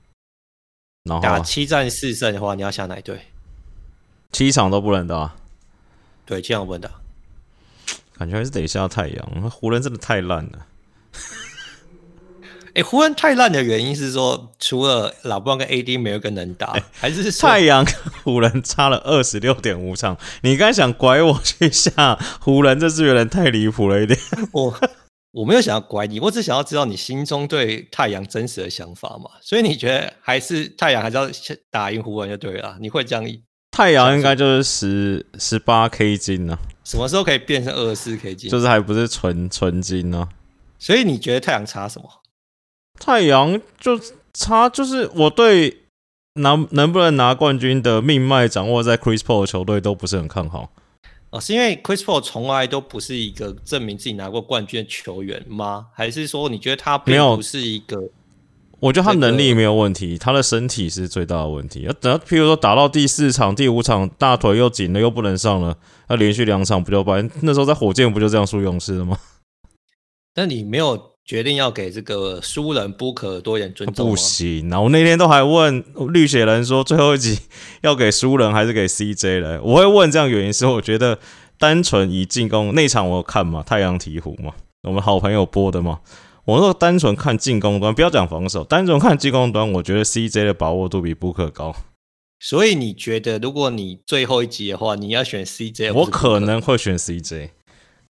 [1.03, 3.27] 然后打七战四胜的话，你要下哪队？
[4.31, 5.34] 七场都不能打。
[6.25, 6.91] 对，七场不能打。
[8.17, 10.65] 感觉还是得下太阳，湖人真的太烂了。
[12.76, 17.93] 哎、欸，湖人太烂的原因是说，除了老布朗跟 AD 没有一个能打，欸、还是太阳跟
[18.24, 20.17] 湖人差了二十六点五场？
[20.41, 24.19] 你刚才想拐我去下湖人，这次有点太离谱了一点。
[24.51, 24.74] 我
[25.34, 29.30] 我没有想要拐你，我只想要知道你心中对太阳真实的想法嘛。
[29.39, 31.30] 所以你觉得还是太阳还是要
[31.69, 32.76] 打赢湖人就对了？
[32.82, 33.24] 你会这样？
[33.69, 36.57] 太阳应该就是十十八 K 金呢？
[36.84, 38.49] 什么时候可以变成二十四 K 金？
[38.49, 40.28] 就是还不是纯纯金呢？
[40.80, 42.09] 所以你觉得太阳差什么？
[43.04, 43.99] 太阳就
[44.34, 45.82] 差，就是我对
[46.36, 50.72] 拿能不能拿冠军的命脉掌握在 Chris Paul 的球队都不是很看好。
[51.32, 55.88] 哦，是因为 Chris Paul 从来都不是一个证明自己拿过冠军的球员吗？
[55.93, 58.10] 还是说你觉得他没有不是一个？
[58.80, 61.86] 我觉得他能力没有问题，他的身体是最大的问题。
[61.99, 65.78] 等到譬如说打到第四场、第五场，大腿又紧了，又不能上了，
[66.08, 69.20] 他连续两场不就把那时候在火箭不就这样输勇士了吗？
[70.34, 71.12] 但你没有。
[71.26, 74.09] 决定要给这个输人 Booker 多一点尊重。
[74.09, 77.39] 不行，然后我那天都还问绿血人说，最后一集
[77.82, 79.59] 要给输人还是给 CJ 来？
[79.59, 81.17] 我会问这样原因是，我觉得
[81.57, 84.53] 单纯以进攻那场我有看嘛，太阳鹈鹕嘛，
[84.84, 86.01] 我们好朋友播的嘛。
[86.45, 91.74] 我说单纯看进攻端，不要讲防守，单纯看进攻端，我觉得 CJ 的把握度比 Booker 高。
[92.38, 97.51] 所以你觉得，如果你最后一集的话，你要选 CJ，我可能会选 CJ。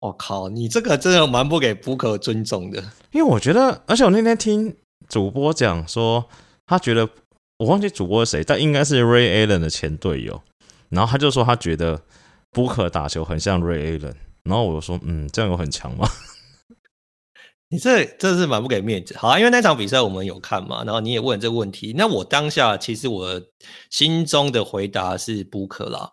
[0.05, 2.79] 我靠，你这个真的蛮不给 Booker 尊重的。
[3.13, 4.77] 因为我觉得，而且我那天听
[5.09, 6.27] 主播讲说，
[6.67, 7.09] 他觉得
[7.57, 10.43] 我忘记主播是谁，但应该是 Ray Allen 的前队友。
[10.91, 12.03] 然后他就说他觉得
[12.53, 14.15] Booker 打球很像 Ray Allen。
[14.43, 16.07] 然后我就说，嗯，这样有很强吗？
[17.71, 19.17] 你这这是蛮不给面子。
[19.17, 21.95] 好啊，因为那场比赛我们有看嘛，然后你也问这个问题。
[21.97, 23.41] 那我当下其实我
[23.89, 26.13] 心中的回答是 Booker 啦。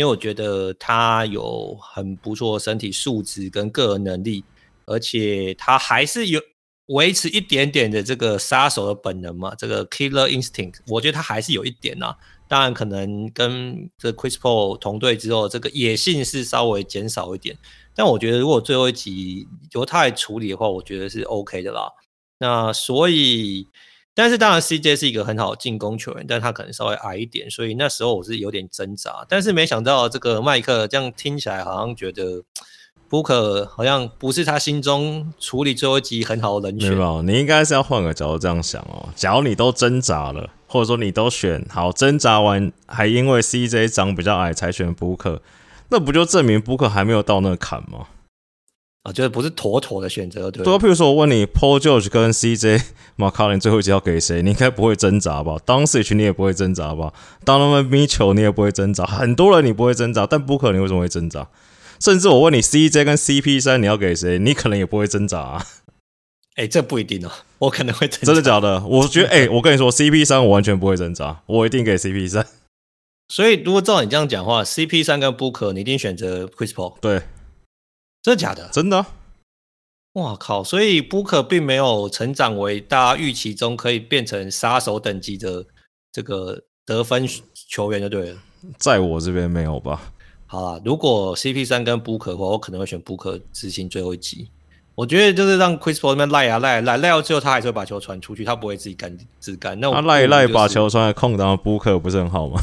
[0.00, 4.42] 因为我觉得他有很不错身体素质跟个人能力，
[4.86, 6.40] 而且他还是有
[6.86, 12.16] 维持一点点的这个杀手的本能嘛，这个 killer instinct，我觉得他还是有一点啊。
[12.48, 17.58] 当然，可能跟这 Chris Paul 同队之后，这个野性是稍微减少一点。
[17.94, 21.92] 但我觉得，如果最后一集由他来处理的话，我觉得是 OK 的啦。
[22.38, 23.68] 那所以。
[24.14, 29.24] 但是当然，CJ 是一个很好的进攻球员，但他可能稍微矮一点，所以那时候我是有点挣扎。
[29.28, 32.42] 但是没想到这个麦克这样听起来好像觉得
[33.08, 36.90] Booker 好像不是他心中处理最后一集很好的人选。
[36.90, 39.08] 没有，你应该是要换个角度这样想哦。
[39.14, 45.38] 假如你都挣扎了，或者说你都选好挣扎完，还因为 CJ 长比较矮才选 Booker，
[45.88, 48.08] 那不就证明 Booker 还没有到那个坎吗？
[49.02, 50.62] 啊，就是不是妥妥的选择，对。
[50.62, 52.82] 对，譬如说我问你，Paul George 跟 CJ
[53.16, 54.42] McCollum 最后一集要给谁？
[54.42, 57.12] 你应该不会挣扎吧？Doncic 你也不会挣扎吧
[57.46, 59.06] ？Donovan Mitchell 你也不会挣扎。
[59.06, 61.48] 很多人你不会挣扎，但 Booker 你为什么会挣扎？
[61.98, 64.38] 甚至我问你，CJ 跟 CP 三你要给谁？
[64.38, 65.66] 你可能也不会挣扎啊。
[66.56, 68.26] 哎、欸，这不一定哦，我可能会挣扎。
[68.26, 68.84] 真的假的？
[68.86, 72.46] 我觉得，哎、欸， 我跟你说，CP 三我完全不会挣扎，我一定给 CP 三。
[73.28, 76.96] 所以，如果照你这样讲的话，CP 三跟 Booker 你一定选择 Chris Paul。
[77.00, 77.22] 对。
[78.22, 78.68] 真的假的？
[78.72, 79.06] 真的、啊。
[80.14, 80.64] 哇靠！
[80.64, 85.64] 所以 Booker 并没有成长为大家预期中可以变成杀手等级的
[86.10, 88.38] 这个得分球员，就对了。
[88.76, 90.12] 在我这边没有吧？
[90.46, 94.48] 好啦，如果 CP 三跟 Booker 的话，我可能会选 Booker 执行最后一击。
[94.96, 99.78] 我觉得就是让 Chris Paul 那边赖啊赖赖赖到最后，他还是会把球传出去，他不会自己干自干。
[99.78, 102.60] 那他赖赖把球传在空档，Booker 不是很好吗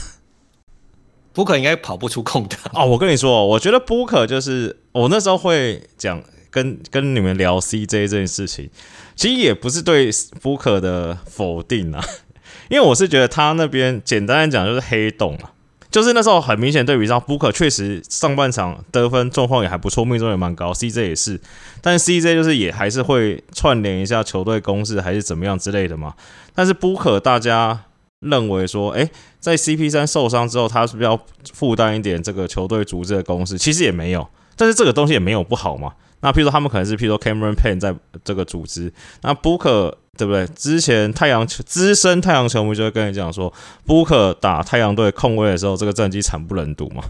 [1.38, 2.84] ？Booker 应该跑不出空档啊！
[2.84, 6.20] 我跟你说，我觉得 Booker 就是我那时候会讲
[6.50, 8.68] 跟跟你们聊 CJ 这件事情，
[9.16, 12.04] 其实也不是对 Booker 的否定啊，
[12.72, 15.54] 因为我是觉得他那边简单来讲就是黑洞啊，
[15.92, 21.40] 就是那时候很明显对比上 Booker 确实上半场得分状况也还不错，命中也蛮高，CJ 也是，
[21.82, 26.16] 但 CJ 就是也还是会串联一下球队攻势还是怎么样之类的嘛，
[26.56, 27.84] 但是 Booker 大家。
[28.22, 29.10] 认为说，哎，
[29.40, 31.20] 在 CP 三受伤之后，他是不是要
[31.54, 33.58] 负担一点这个球队组织的公司？
[33.58, 35.94] 其实也没有，但是这个东西也没有不好嘛。
[36.22, 38.92] 那譬如说，他们可能是譬如说 Cameron Payne 在这个组织，
[39.22, 40.48] 那 Booker 对不对？
[40.48, 43.54] 之前太阳资深太阳球迷就会跟你讲说
[43.86, 47.04] ，Booker 打太阳队控卫的时候，这个战绩惨不忍睹嘛。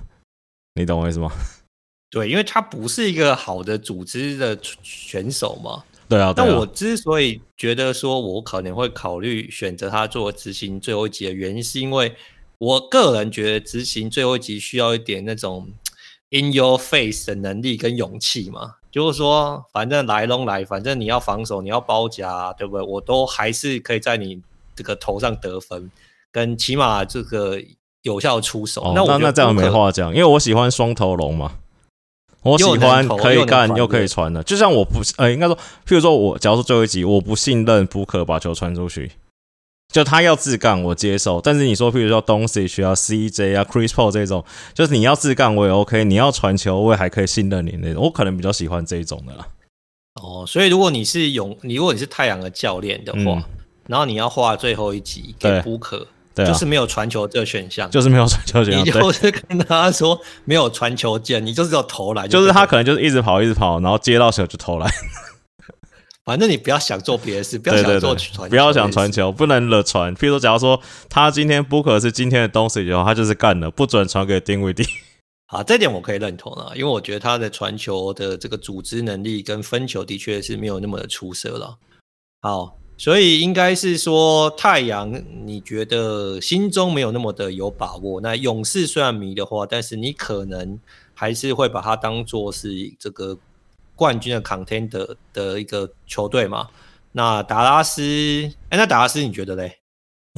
[0.75, 1.31] 你懂我意思吗？
[2.11, 5.83] 对，因为他不是一个好的组织的选手嘛。
[6.09, 12.15] 对啊，但我之所以觉得说，我可能会考虑选择他做执行最后一集的原因，是因为
[12.57, 15.67] 我个人觉得执行最后一集需要一点那种
[16.29, 18.75] in your face 的能力跟勇气嘛。
[18.89, 22.87] 就是说，反正来龙来，反正你要防守，你要包夹，对不对？
[22.87, 24.41] 我都还是可以在你
[24.75, 25.91] 这个头上得分，
[26.31, 27.61] 跟起码这个
[28.01, 28.81] 有效出手。
[28.81, 31.57] 哦、那我那那这样没话讲，因为我喜欢双头龙嘛。
[32.47, 39.11] 我喜欢可以干又，可以传的，就像我不呃，应该说，譬如说我假如说最后一集我不信任 Booker 把球传出去，
[39.93, 44.43] 就他要自干我接受，但是你说譬如说 Doncic 啊 CJ 啊 Chris Paul 这种，
[44.73, 49.47] 就是你要自干我也 OK，你要传球我也还可以信任你那种，我可能比较喜欢这一种的啦。
[50.21, 53.43] 哦，所以如果你是勇，你如果你是太阳的教练的话，嗯、
[53.87, 56.05] 然后你要画最后一集给 Booker。
[56.37, 58.85] 对啊、就是没有传球这个选项，就是没有传球选项。
[58.85, 62.29] 你就是跟他说没有传球键，你就是要投篮。
[62.29, 64.87] 就是他可能就是一直跑，一直跑，然后接到球就投篮。
[66.23, 70.15] 反正你不要想做别的事，不要想做传球，不要想传球，不能惹传。
[70.15, 70.79] 譬如说，假如说
[71.09, 74.85] 他今天 Booker 是今天的东西的话，他就是干了，不准传给丁威迪。
[75.47, 81.77] 好，这点我可以认同了，因为我觉得他的传球的这个组织能力跟分球的确是没有那么的出色了。
[82.41, 82.77] 好。
[82.97, 88.19] 所以应该是说，太阳你觉得心中没有那么的有把握。
[88.21, 90.79] 那勇士虽然迷的话，但是你可能
[91.13, 93.37] 还是会把它当做是这个
[93.95, 96.69] 冠军的 contender 的一个球队嘛。
[97.11, 98.01] 那达拉斯，
[98.69, 99.77] 哎，那达拉斯你觉得嘞？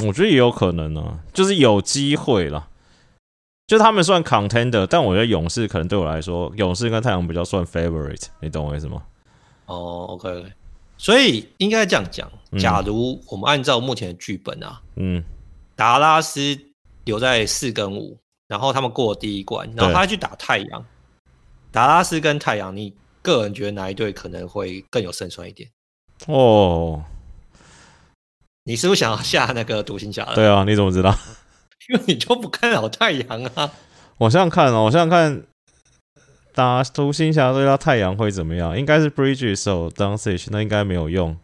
[0.05, 2.67] 我觉得也有可能呢、啊，就是有机会了。
[3.67, 9.03] 就他们算 contender，但我觉得勇士可能对我来说，勇士跟太阳比较算 favorite，你懂我意思吗？
[9.65, 10.45] 哦，OK。
[11.01, 12.29] 所以应该这样讲，
[12.59, 15.23] 假如我们按照目前的剧本啊，嗯，
[15.73, 16.59] 达拉斯
[17.05, 18.17] 留在四跟五，
[18.49, 20.85] 然后他们过了第一关，然后他去打太阳，
[21.71, 25.69] 达拉斯跟太阳，你个人觉得哪一队可能会更有胜算一点？
[26.27, 27.01] 哦，
[28.65, 30.25] 你是不是想要下那个独行侠？
[30.35, 31.17] 对啊，你怎么知道？
[31.87, 33.71] 因为你就不看好太阳啊。
[34.17, 35.43] 我想想看哦，我想想看。
[36.53, 38.77] 打独行侠对到太阳会怎么样？
[38.77, 41.37] 应该是 Bridges 手 Doncic 那应该没有用。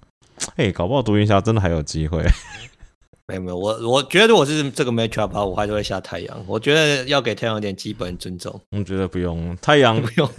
[0.58, 2.24] 哎、欸，搞不好独行侠真的还有机会。
[3.28, 6.46] 没有没有，我我觉得我是这个 matchup 我还是会下太阳。
[6.48, 8.62] 我觉得要给太阳点基本尊重。
[8.72, 10.30] 我觉得不用，太阳 不用。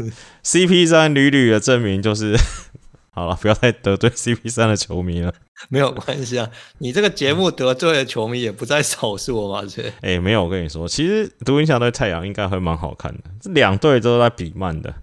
[0.44, 2.36] CP 三屡屡的证明就是。
[3.16, 5.32] 好了，不要再得罪 CP 三的球迷了。
[5.70, 6.50] 没有关系啊，
[6.80, 9.64] 你这个节目得罪的球迷也不在少数嘛。
[9.64, 13.20] 这，哎，没有，我跟你说，其实独行侠对太阳应该会蛮好看的。
[13.40, 14.94] 这两队都在比慢的，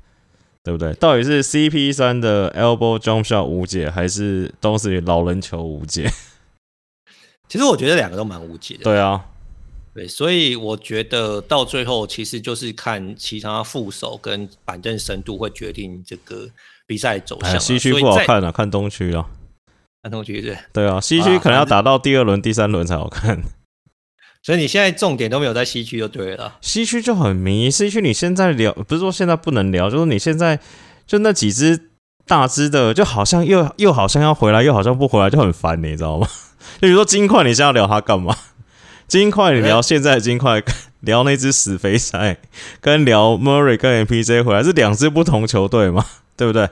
[0.63, 0.93] 对不对？
[0.93, 6.07] 到底是 CP 三的 elbow jump shot 无解，还是都是老人球无解？
[7.49, 8.83] 其实我觉得两个都蛮无解的。
[8.83, 9.25] 对啊，
[9.95, 16.47] 对，所以我觉得到最后其实就是看其他副手跟板凳深度会决定这个。
[16.85, 19.25] 比赛走向，西区不好看了，看东区啊。
[20.01, 20.57] 看东区对。
[20.73, 23.41] 对啊，西区可能要打到第二轮、第三轮才好看。
[24.43, 26.57] 所以你现在重点都没有在西区就对了。
[26.59, 30.59] 西区就很迷，西区你现在聊，不是说现在不能聊，就是你现在
[31.07, 31.91] 就那几只
[32.27, 36.27] 大只的，就好像又又好像要回来，又好像不回来，就很烦你，你知道吗？
[36.81, 38.35] 就比如说金块，你现在要聊它干嘛？
[39.07, 40.61] 金块你聊现在的金块，
[40.99, 42.37] 聊那只死肥仔，
[42.81, 46.05] 跟聊 Murray 跟 MPJ 回来是两支不同球队吗？
[46.35, 46.69] 对不对？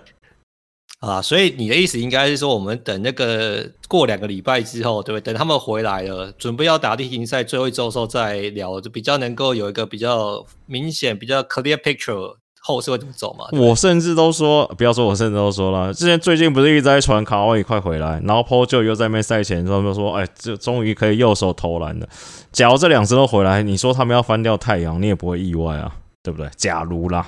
[1.00, 5.34] 啊，所以你的意思应该是说，我们等那个过两个礼拜之后，对不对？
[5.34, 13.46] 等他们回来了，准备要打例行赛最后一周的时候再聊，就比较能够有一个比较明显、比较 clear picture 后是会怎么走嘛？
[13.52, 22.08] 我甚至都说，不要说，我甚至都说了，之前最近不是一直在传卡哇伊快回来，然后 Paul George 又在那边赛前他们说，哎，这终于可以右手投篮了。
[22.52, 26.48] 假如这两只都回来，你说他们要翻掉太阳，你也不会意外啊，对不对？
[26.56, 27.26] 假如啦。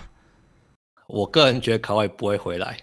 [1.08, 2.78] 我个人觉得卡外不会回来。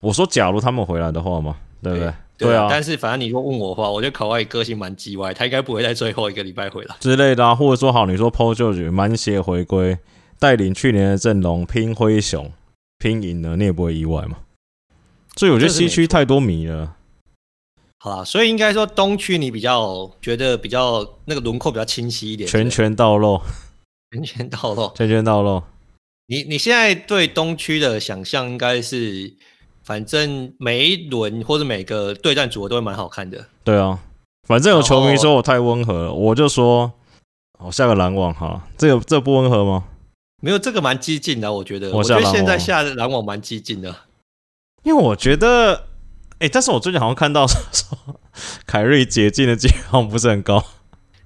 [0.00, 2.12] 我说，假如他们回来的话嘛，对不对？
[2.38, 2.66] 对，对啊。
[2.68, 7.54] 但是反正你如果问我的话，我觉得卡哇伊个性蛮叽歪，他应该不会在最后一个礼拜回来之类的啊。
[7.54, 9.98] 或者说，好，你说 Paul George 满血回归，
[10.38, 12.52] 带领去年的阵容拼灰熊，
[12.98, 14.36] 拼赢了，你也不会意外嘛。
[15.34, 16.94] 所以我觉得西区太多迷了。
[17.98, 23.40] 好啦，所以应该说东区你比较觉得比较那个轮廓比较清晰一点，拳拳到肉，
[24.12, 25.62] 拳拳到肉，拳拳到肉。
[26.28, 29.32] 你你现在对东区的想象应该是，
[29.84, 33.46] 反正每一轮或者每个对战组合都会蛮好看的。
[33.62, 34.00] 对啊，
[34.42, 36.92] 反正有球迷说我太温和了，我就说，
[37.60, 39.84] 我下个篮网哈，这个这个不温和吗？
[40.42, 41.92] 没有，这个蛮激进的，我觉得。
[41.92, 43.94] 我觉得现在下篮网蛮激进的，
[44.82, 45.86] 因为我觉得，
[46.38, 47.96] 哎、欸，但是我最近好像看到说，
[48.66, 50.64] 凯瑞解禁的机会好像不是很高。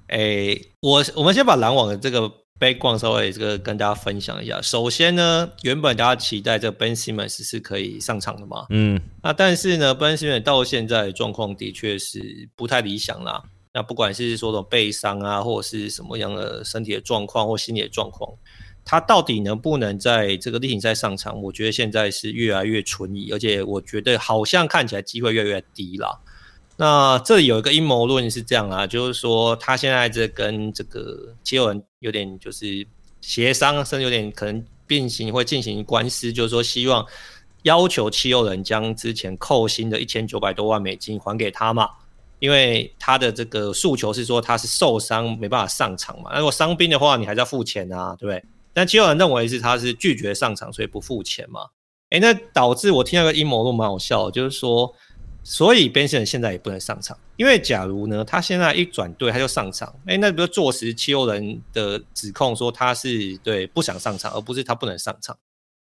[0.08, 2.30] 哎、欸，我我们先把篮网的这个。
[2.60, 4.60] Background 稍微这个跟大家分享一下。
[4.60, 8.66] 首先呢，原本大家期待这个 Ben Simmons 是可以上场的嘛？
[8.68, 13.42] 嗯，那但是呢，Ben Simmons 到现在状况的确是不太理想啦。
[13.72, 18.30] 那不管是说这种背伤啊，或者是什么样的身体的状况或心理的状况，
[18.84, 21.40] 他到底能不能在这个例行赛上场？
[21.40, 26.20] 我觉得现在是越来越存疑，而且我觉得好像看起来机会越来越低了。
[26.80, 32.86] 那这里有一个阴谋论是这样啊，就是说他现在这跟这个七六人有点就是
[33.20, 37.04] 协商，甚至有点可能并行会进行官司，就是说希望
[37.64, 41.86] 要求七六人将之前扣薪的一千九百多万美金还给他嘛，
[42.38, 48.42] 因为他的这个诉求是说他是受伤没办法上场嘛，那如果伤兵的话你还是要付钱啊，对不对？
[48.72, 51.60] 但七六人认为是他是拒绝上场，所以不付钱嘛。
[52.08, 54.90] 诶，那导致我听到个阴谋论蛮好笑，就是说。
[55.42, 65.36] 所以 Benson 现在也不能上场，因为假如呢，他现在一转队他就上场，哎，那比如坐实七六人的指控说他是对不想上场，而不是他不能上场。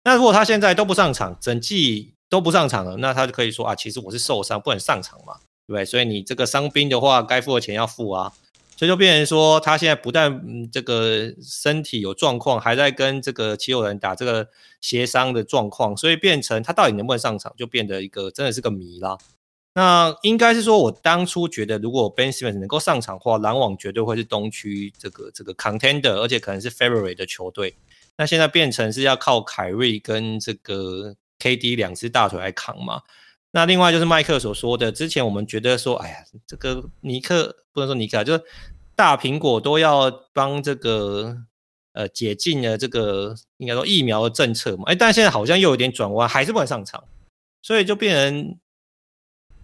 [0.03, 5.35] 那如果他现在都不上场，整季都不上场了，那他就可以说啊，其实我是受伤不能上场嘛，
[5.67, 5.85] 对不对？
[5.85, 8.33] 所以你这个伤兵的话，该付的钱要付啊。
[8.77, 14.49] 所以就变成说，他现在不但嗯这个身体有状况，还在跟这个七六人打这个
[14.81, 19.17] 协商的状况，所以变成他到底能不能上场，就变得一个真的是个谜啦。
[19.73, 27.75] 那应该是说，我当初觉得，如果 Ben Simmons 能够上场的话，篮网绝对会是东区这个这个 contender，而且可能是 favorite 的球队。
[28.17, 33.01] 那现在变成是要靠凯瑞跟这个 KD 两只大腿来扛嘛？
[33.55, 38.43] 那另外就是麦克所说的，之前我们觉得说，哎呀，这个尼克不能说尼克，就是
[38.97, 41.37] 大苹果都要帮这个
[41.93, 44.83] 呃解禁了这个应该说疫苗的政策嘛？
[44.87, 47.05] 哎，但现在好像又有点转弯，还是不能上场，
[47.61, 48.59] 所以就变成。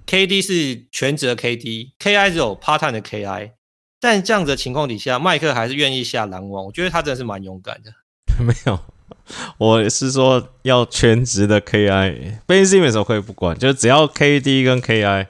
[0.07, 3.51] KD 是全职的 KD，KI 只有 part time 的 KI，
[3.99, 7.93] 但这样子的情况底下，麦克还是愿意下篮网，我觉得他真的是蛮勇敢的。
[8.43, 8.77] 没有，
[9.57, 15.27] 我是说要全职的 KI，Ben Simmons 我可以不管，就只要 KD 跟 KI，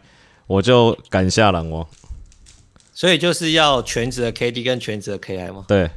[0.47, 1.87] 我就敢下篮网。
[2.93, 5.65] 所以就是要全职的 KD 跟全职的 KI 吗？
[5.67, 5.89] 对。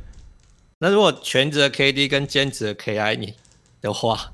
[0.80, 3.34] 那如果全职的 KD 跟兼职的 KI 你
[3.80, 4.32] 的话，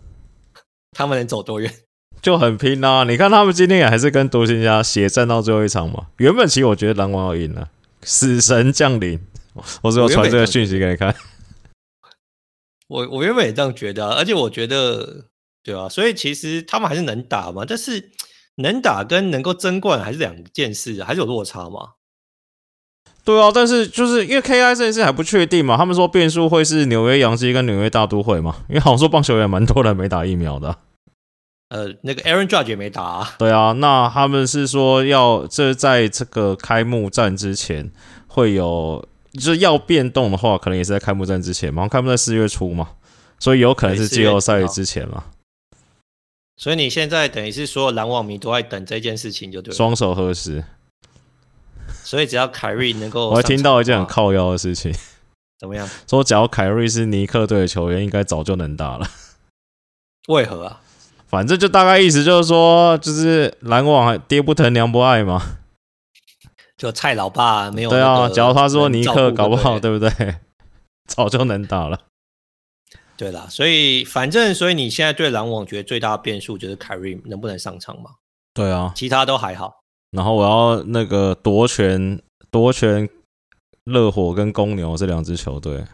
[0.92, 1.72] 他们能走多远？
[2.22, 3.04] 就很拼啊！
[3.04, 6.06] 你看他们今天也还是跟独行侠血战到最后一场嘛。
[6.18, 7.68] 原本其实我觉得篮网要赢了，
[8.02, 9.18] 死神降临，
[9.82, 11.14] 我只有传这个讯息给你看。
[12.90, 15.26] 我我原本也这样觉得啊，而且我觉得，
[15.62, 18.10] 对啊，所以其实他们还是能打嘛，但是
[18.56, 21.92] 能打跟能够争冠还是两件事，还是有落差嘛。
[23.24, 30.76] 对啊，但是就是因为 KI 这件事还不确定嘛，他们说变数会是纽约洋基跟纽约大都会嘛，因为好像说棒球员蛮多人没打疫苗的。
[31.68, 33.34] 呃，那个 Aaron Judge 也没打啊。
[33.38, 37.92] 对啊，那他们是说要这在这个开幕战之前
[38.26, 41.86] 会有，就是要变动的话，可能也是在开幕战之前嘛。
[41.88, 42.90] 开幕战四月初嘛，
[43.38, 45.24] 所以有可能是季后赛之前嘛。
[46.56, 49.76] 所以你现在等于是所有篮网迷都在等这件事情，就对了。
[49.76, 50.64] 双手合十。
[52.04, 54.92] 所以只要凯瑞能够，我还听到一件很靠腰的事情。
[55.58, 55.88] 怎么样？
[56.08, 59.08] 说只要凯瑞是尼克队的球员，应该早就能打了。
[60.28, 60.80] 为何啊？
[61.28, 65.59] 反正就大概意思就是说，就是篮网爹不疼娘不爱嘛。
[66.80, 70.36] 就蔡老爸没有对啊，假如他说尼克搞不好，对不对？
[71.06, 72.00] 早就能打了。
[73.18, 78.12] 对啦，所以反正所以你现在对篮网觉得最大的变数就是凯瑞能不能上场嘛？
[78.54, 79.82] 对啊，其他都还好。
[80.10, 82.18] 然后我要那个夺权
[82.50, 83.06] 夺权，
[83.84, 85.84] 热火跟公牛这两支球队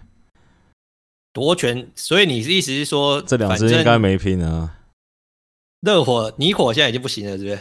[1.32, 4.76] 夺权，所以你的意思是说这两支应该没拼啊？
[5.80, 7.58] 热火，尼火现在已经不行了，是不是？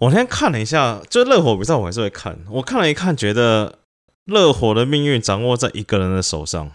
[0.00, 2.38] 我那天看了一下，就热火比赛，我还是会看。
[2.50, 3.78] 我看了一看，觉得
[4.24, 6.70] 热火的命运掌握在一个人的手上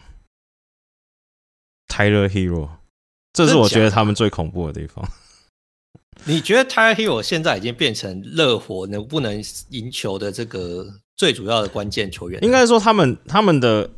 [1.88, 2.70] ，Tyler Herro，
[3.34, 5.08] 这是我觉得他们最恐怖的地方。
[6.26, 12.44] 你觉得 Tyler Herro 现在已经变成热火能不能赢球的这个最主要的关键球员？
[12.44, 13.90] 应该说，他们他们的。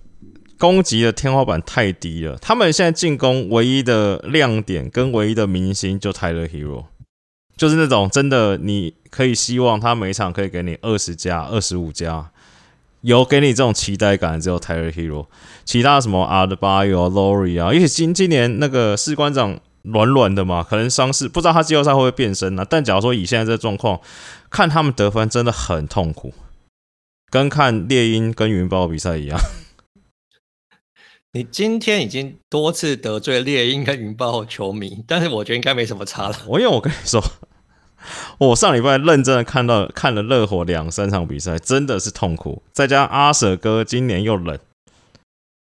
[0.59, 6.85] 攻击的天花板太低了，他们现在进攻唯一的亮点跟唯一的明星就 Tyler Herro，
[7.57, 12.31] 就是那种真的你可以希望他每场可以给你二十加、二十五加，
[13.01, 15.25] 有给你这种期待感只有 Tyler Herro，
[15.65, 22.67] 其他什么 Adebayo、Laurie 啊，因为今今年那个士官长软软的嘛，可能伤势不知道他季后赛会不会变身呢、啊？
[22.69, 23.99] 但假如说以现在这状况，
[24.49, 26.33] 看他们得分真的很痛苦，
[27.31, 29.39] 跟看猎鹰跟云豹比赛一样。
[31.33, 36.35] 你今天已经多次得罪猎鹰跟云豹球迷，但是我觉得应该没什么差了。
[36.47, 37.21] 我因为我跟你说，
[38.39, 42.61] 我上礼拜认真的看到看了热火两三场比赛，真的是痛苦。
[42.71, 44.57] 再加上阿舍哥今年又冷，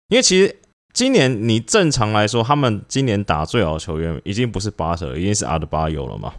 [0.08, 0.56] 因为其实
[0.92, 6.34] 今年你正常来说，他们今年打最好的球员已经不是巴特，已经是阿德巴有了嘛。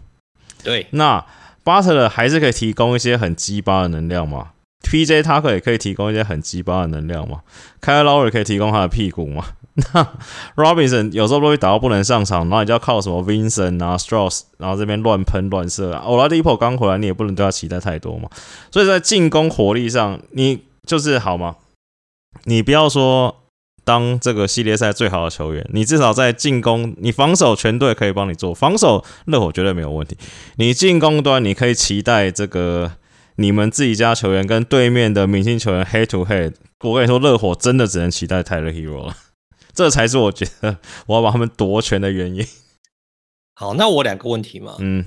[0.63, 1.25] 对，那
[1.63, 4.51] 巴特勒还是可以提供一些很鸡巴的能量嘛。
[4.84, 5.23] P.J.
[5.23, 7.39] 他可以可以提供一些很鸡巴的能量嘛
[7.81, 9.43] ？Kyle Lowry 可以提供他的屁股嘛？
[9.75, 10.07] 那
[10.55, 16.03] Robinson 有时候都会打到不能上场，然后你就要靠什么 Vincent 啊、Strauss，然后这边乱喷乱射啊。
[16.05, 18.29] Oladipo 刚回来，你也不能对他期待太多嘛。
[18.69, 21.55] 所以在进攻火力上，你就是好吗？
[22.43, 23.36] 你不要说
[23.84, 30.15] 当这个系列赛最好的球员，你至少在进攻，你防守全队可以帮你做防守，热火绝对没有问题。
[30.57, 32.91] 你进攻端，你可以期待这个
[33.36, 36.53] 你们自己家球员跟对面的明星球员 head to head。
[36.81, 39.15] 我跟你说，热火真的只能期待 Tyler Herro 了，
[39.73, 40.77] 这才是我觉得
[41.07, 42.45] 我要把他们夺权的原因。
[43.55, 45.05] 好，那我两个问题嘛，嗯，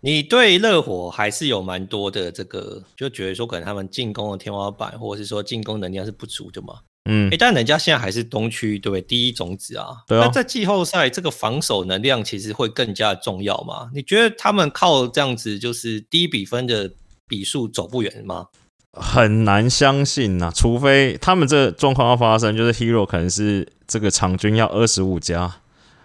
[0.00, 6.80] 你对热火还是有蛮多的这个，就觉得说可能他们进攻的天花板，或者是说进攻能力是不足的嘛？
[7.08, 9.00] 嗯，哎，但人家现在还是东区对不对？
[9.00, 10.26] 第一种子啊，对啊。
[10.26, 13.90] 那在季后赛这个防守能量其实会更加重要嘛？
[13.94, 16.90] 你觉得他们靠这样子就是低比分的
[17.28, 18.48] 比数走不远吗？
[18.92, 25.56] 很难相信呐、啊，除非他们这个状况要发生，就是 Herro 可能是这个场均要二十五加，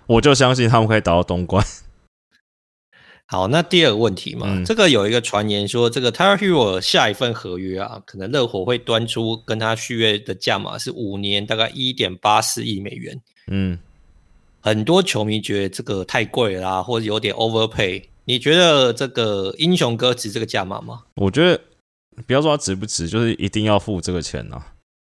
[0.07, 1.63] 我就相信他们可以打到东冠。
[3.27, 13.21] 好，那第二个问题嘛，嗯、这个有一个传言说，这个 Tyler Herro 下一份合约啊，可能热火会端出跟他续约的价码是五年，大概一点八四亿美元。
[13.51, 13.77] 嗯，
[14.61, 18.03] 很多球迷觉得这个太贵啦，或者有点 overpay。
[18.29, 21.01] 你觉得这个英雄哥值这个价码吗？
[21.15, 21.59] 我觉得
[22.27, 24.67] 不要说他值不值，就是一定要付这个钱啊，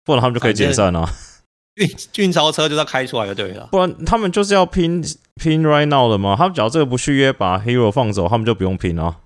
[0.03, 1.07] 不然他们就可以解散啊。
[1.78, 1.88] 运
[2.18, 5.03] 运钞车就要开出来就对了，不然他们就是要拼
[5.36, 6.36] 拼 right now 的嘛。
[6.36, 9.20] 他们只要这个不续约，把 Herro 放走，他们就不用拼了。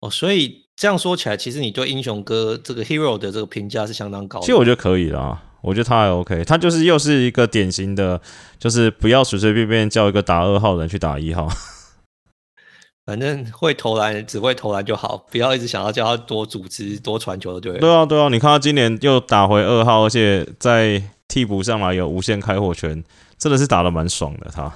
[0.00, 4.44] 哦，所以这样说起来，其实你对英雄哥这个 Herro 的这个评价是相当高的。
[4.44, 8.20] 其实我觉得可以啦，我觉得他还 OK，他就是又是一个典型的，
[8.58, 11.48] 就是不要随随便便叫一个打二号人去打一号。
[13.06, 17.78] 反正会投篮，只会投篮就好，不要一直想要叫他多组织、多传球的，对。
[17.78, 23.04] 对啊，对啊，你看他今年又打回二号，而且在替补上来有无限开火权，
[23.38, 24.50] 真的是打的蛮爽的。
[24.50, 24.72] 他，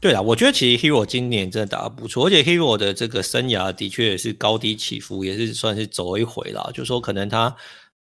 [0.00, 6.68] 对啊，我觉得其实 Herro 今年真的打得不错，而且 Herro 的这个生涯的确也是高低起伏，也是算是走一回啦。
[6.74, 7.56] 就说可能他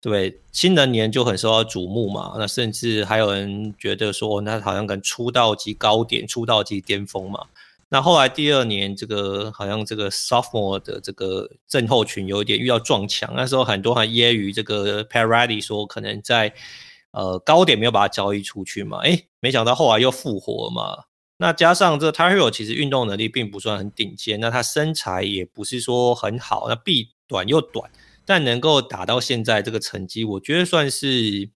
[0.02, 7.40] 对新人年就很受到瞩目嘛，那甚至还有人觉得说，那好像跟出道即高点、出道即巅峰嘛。
[7.88, 16.52] 那后来第二年，这个好像这个 sophomore 的这个症候群有一点遇到撞墙，那时候很多还揶揄这个 Pat Riley 说可能在
[17.12, 21.04] 呃高点没有把它交易出去嘛，诶，没想到后来又复活嘛。
[21.38, 27.88] 那加上这 Tyler Herro 其实运动能力并不算很顶尖，那他身材也不是说很好，那臂短又短，
[28.24, 31.50] 但能够打到现在这个成绩，我觉得算是。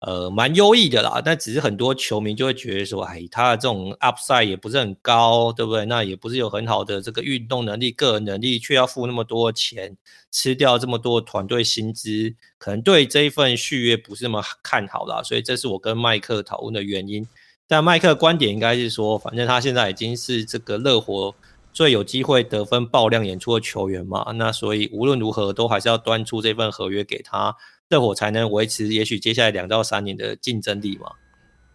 [0.00, 5.84] 呃，蛮优异的啦，但只是很多球迷就会觉得说，哎，他的这种 upside 也不是很高，对不对？
[5.84, 9.94] 那也不是有很好的这个运动能力、个人能力，却要付那么多钱，
[10.32, 15.22] 吃掉这么多团队薪资，可能对这一份续约不是那么看好啦。
[15.22, 17.26] 所以这是我跟麦克讨论的原因。
[17.68, 21.34] 但麦克的观点应该是说，反正他现在已经是这个热火
[21.74, 27.54] 最有机会得分爆量演出的球员嘛，那所以无论如何都还是要端出这份合约给他。
[27.90, 31.10] 热火才能维持，也许接下来两到三年的竞争力嘛。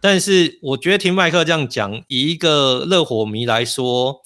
[0.01, 4.21] 但是我觉得听麦克这样讲，以一个热火迷来说，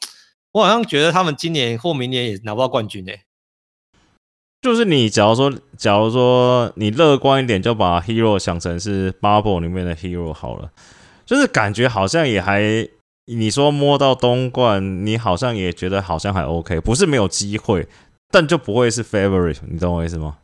[0.51, 3.11] 我好像觉得他们今年或明年也拿不到冠军呢、
[4.61, 10.71] 就是你假如说，假如说你乐观一点，就把 Hero 想成是 Bubble 里面的 Hero 好了。
[11.25, 12.87] 就是感觉好像也还，
[13.25, 17.87] 你说摸到东冠，你好像也觉得好像还 OK，不是没有机会，
[18.31, 20.39] 但就不会是 Favorite，你懂我意思吗？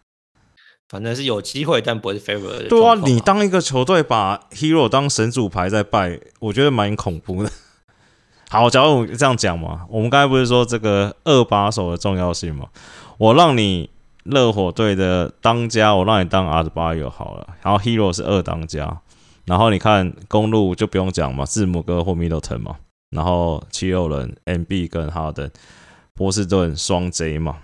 [0.88, 2.68] 反正是有机会，但不会是 favorite 的。
[2.70, 7.52] 对啊，你当一个球队把 Herro 当神主牌在拜，我觉得蛮恐怖的。
[8.50, 12.68] 好，假如我这样讲嘛，我们刚才不是说这个二把手的重要性嘛？
[13.18, 13.90] 我让你
[14.24, 19.02] 热火队的当家，我让你当 Adebayo 好了，然后 Herro 是二当家，
[19.46, 22.76] 然后你看公路就不用讲嘛，字母哥或 Middleton 嘛，
[23.10, 25.50] 然后七六人 Embiid 跟哈登，
[26.14, 27.58] 波士顿双 J 嘛。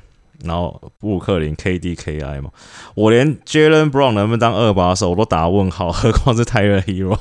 [0.43, 2.51] 然后布克林 KD KI 嘛，
[2.95, 7.19] 我连 Jalen Brown 能不能当二把手我都打问号，何况是 Tyler Hero？。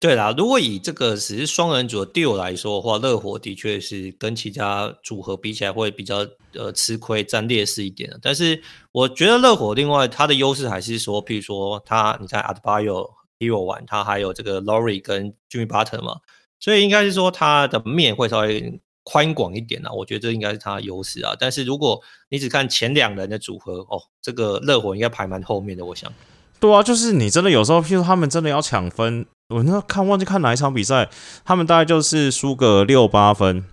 [0.00, 8.18] 对啦，如果以这个只是双人组的 deal 来说的话，热火的确是跟其他组合比起来会比较呃吃亏，占劣势一点的。
[8.20, 8.62] 但是
[8.92, 13.08] 我觉得热火另外它的优势还是说，譬如说他你看 Adebayo
[13.38, 16.16] Hero 玩，他还有这个 Lowry 跟 Jimmy Butler 嘛，
[16.60, 18.80] 所以应该是说他的面会稍微。
[19.04, 21.36] 宽广一点啊，我觉得这应该是他的优势啊。
[21.38, 22.00] 但是如果
[22.30, 26.10] 你只看前两人的组合，哦，这个热火应该排蛮后面的，我想。
[26.58, 31.10] 对啊，就是你真的有时候，譬如他们真的要抢分，我那看忘记看哪一场比赛，
[31.44, 33.66] 他们大概就是输个六八分，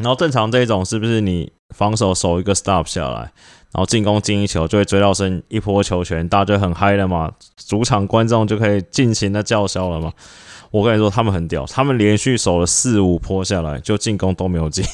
[0.00, 3.32] 然后正常这种是不是你防守守一个 stop 下来，
[3.72, 10.12] 然后进攻进一球就会追到身一波球权，大家就很嗨了嘛，主场观众就可以尽情的叫嚣了嘛。
[10.72, 14.84] 我跟你说，他们很屌，他们连续守了四五波下来，就进攻都没有进。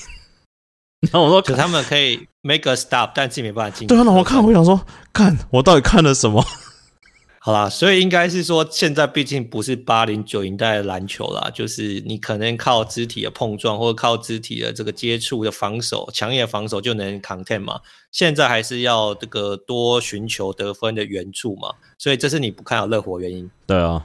[1.11, 3.87] 然后我说，可他们可以 make a stop，但自己没办法进。
[3.87, 6.45] 对啊，那我看，我想说，看我到底看了什么？
[7.41, 17.81] 好啦，所以应该是说，现在毕竟不是八零九零代的篮球啦，就是你可能靠肢体的碰撞或者靠肢体的这个接触的防守，强烈的防守就能 contain 嘛。
[18.11, 23.49] 现在还是要这个多寻求得分的援助嘛，所以这是你不看好热火原因。
[23.65, 24.05] 对啊，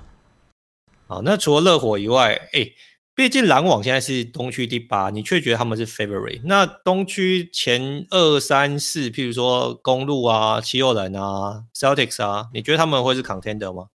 [1.08, 2.74] 好，那除了热火以外，哎、欸。
[3.16, 6.41] 毕竟篮网现在是东区第八，你却觉得他们是 favorite。
[6.45, 13.89] 那东区前二三四，譬如说公路啊、七六人啊、Celtics 啊，你觉得他们会是 contender 吗？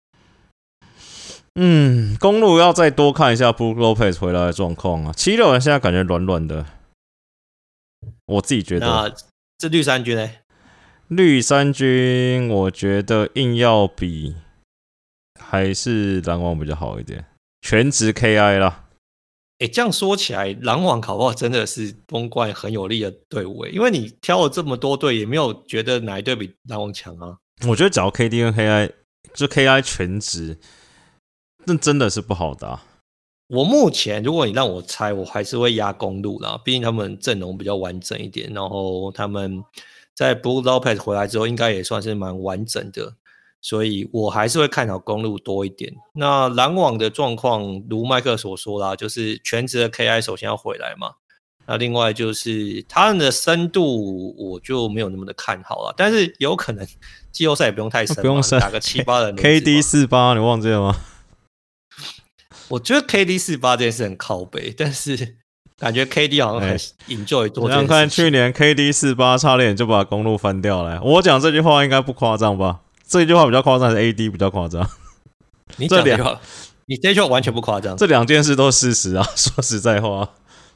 [1.57, 5.13] 嗯，公路要再多看一下 Brook Lopez 回来的状况啊。
[5.13, 6.65] 七六人现在感觉软软的，
[8.27, 8.87] 我自己觉得。
[8.87, 9.13] 那
[9.59, 10.31] 这绿衫军呢？
[11.09, 14.37] 绿衫军，我觉得硬要比，
[15.51, 17.25] 还是篮网比较好一点，
[17.63, 18.85] 全职 KI 啦。
[19.61, 27.39] 哎，这样说起来，篮网考不好真的是东冠很有力的队伍，因为你挑了这么多队，也没有觉得哪一队比篮网强啊。
[27.67, 28.93] 我觉得只要 KD 跟 KI
[29.33, 30.59] 就 KI 全职，
[31.65, 32.83] 那真的是不好打。
[33.49, 39.65] 我目前如果你让我猜，我还是会压公路啦，毕竟他们阵容比较完整一点，然后他们
[40.15, 43.15] 在 Blue Lopez 回来之后，应该也算是蛮完整的。
[43.61, 45.93] 所以我还是会看好公路多一点。
[46.15, 51.13] 那篮网的状况，如麦克所说啦，就是全职的 KI 首先要回来嘛。
[51.67, 55.95] 那另外就是他们的深度，我就没有那么的看好了。
[55.97, 56.87] 但是有可能
[57.31, 59.37] 季后赛也不用太深，不用深，打个七八人。
[59.37, 60.97] KD 四八，你忘记了吗？
[62.69, 65.37] 我觉得 KD 四八这件事很靠北，但是
[65.79, 66.79] 感觉 KD 好像很
[67.09, 67.71] enjoy 多。
[67.71, 71.03] 想看去年 KD 四八差点就把公路翻掉了。
[71.03, 72.81] 我讲这句话应该不夸张吧？
[73.09, 74.87] 这一句话比较夸张，还是 AD 比较夸张？
[75.79, 76.41] 你这两，
[76.87, 77.97] 你这句话完全不夸张。
[77.97, 79.23] 这两件事都是事实啊！
[79.35, 80.35] 说实在话，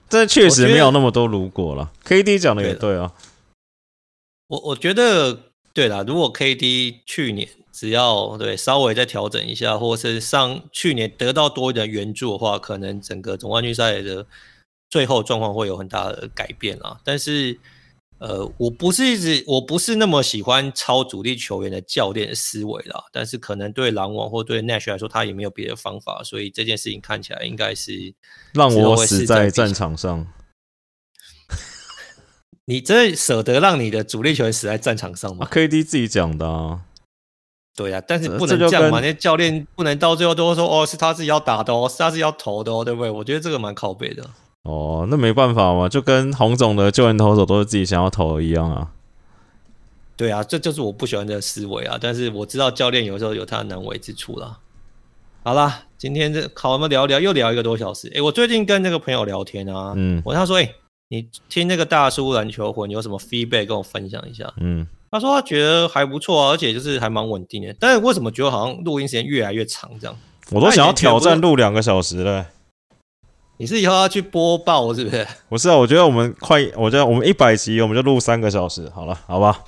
[0.08, 1.92] 这确实没有那么多如果了。
[2.04, 3.12] KD 讲的也对啊。
[4.48, 5.38] 我我觉得
[5.74, 14.26] 对啦，如果 KD 去年只要对稍微再调整一下，或是上去年得到多一点援助的话，可能整个总冠军赛的
[14.88, 16.98] 最后状况会有很大的改变啊。
[17.04, 17.58] 但是。
[18.22, 23.02] 呃，我不是一直，我不是那么喜欢超主力球员的教练的思维啦。
[23.10, 28.14] 但是可能对篮网或对 Nash 来说，他也没有别的方法，所以这件事情看起来应该是
[28.54, 30.28] 让我死在战场上。
[32.66, 35.44] 你真的舍得让你的主力球员死在战场上吗？
[35.44, 36.82] 啊，KD 自己讲的啊。
[37.74, 43.10] 对呀，啊，但是不能这样嘛，那教练不能到最后都说哦，是他自己要打的哦，是他自己要投的哦，对不对？
[43.10, 44.30] 我觉得这个蛮靠背的。
[44.64, 48.92] 哦，那没办法嘛，就跟洪总的救援投手都是自己想要投的一样啊。
[50.16, 51.98] 对啊，这就是我不喜欢的思维啊。
[52.00, 54.58] 但是我知道教练有时候有他的难为之处啦。
[55.42, 58.08] 好啦，今天这好，我们聊聊，又聊一个多小时。
[58.14, 60.76] 诶，我最近跟那个朋友聊天啊，嗯，我他说，诶，
[61.08, 64.52] 你听那个大叔篮球魂有什么 feedback 跟我分享一下？
[64.60, 67.74] 嗯，他说他觉得还不错啊，而且就是还蛮稳定的。
[67.80, 70.16] 但是为什么觉得好像录音时间越来越长这样？
[70.52, 72.46] 我都想要挑战录两个小时了。
[73.58, 75.26] 你是以后要去播报是不是？
[75.48, 79.64] 不是啊，我觉得我们快，我觉得我们一百集我们就录三个小时好了，好吧？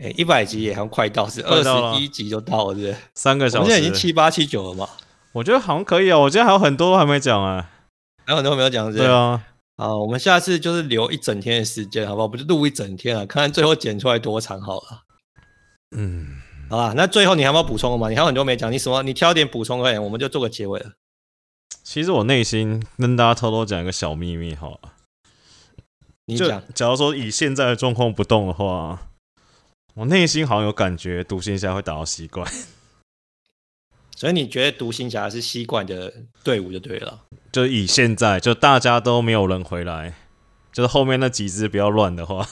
[0.00, 2.96] 哎、欸，一百集也很快到，是二十一集就到了，是不是？
[3.14, 4.88] 三个小时，我现在已经七八七九了嘛？
[5.32, 7.68] 我觉得好像可以啊，我今天还有很多还没讲啊，
[8.24, 9.42] 还有很多没有讲，是对啊。
[9.76, 12.28] 啊，我们下次就是留一整天的时间，好不好？
[12.28, 15.02] 不就录一整天啊，看看最后剪出来多长好了。
[15.96, 16.26] 嗯，
[16.70, 16.92] 好吧。
[16.94, 18.08] 那最后你还有没有补充的吗？
[18.08, 19.02] 你还有很多没讲，你什么？
[19.02, 20.86] 你挑点补充而已，我们就做个结尾了。
[21.82, 24.92] 其实我内心跟大家偷偷讲一个小秘密，好了，
[26.26, 26.62] 你讲。
[26.72, 29.10] 假如说以现在的状况不动的话，
[29.94, 32.50] 我内心好像有感觉，独行侠会打到西冠。
[34.16, 36.14] 所以你觉得独行侠是西冠的
[36.44, 37.24] 队伍就对了。
[37.50, 40.14] 就以现在，就大家都没有人回来，
[40.72, 42.48] 就是后面那几支比较乱的话，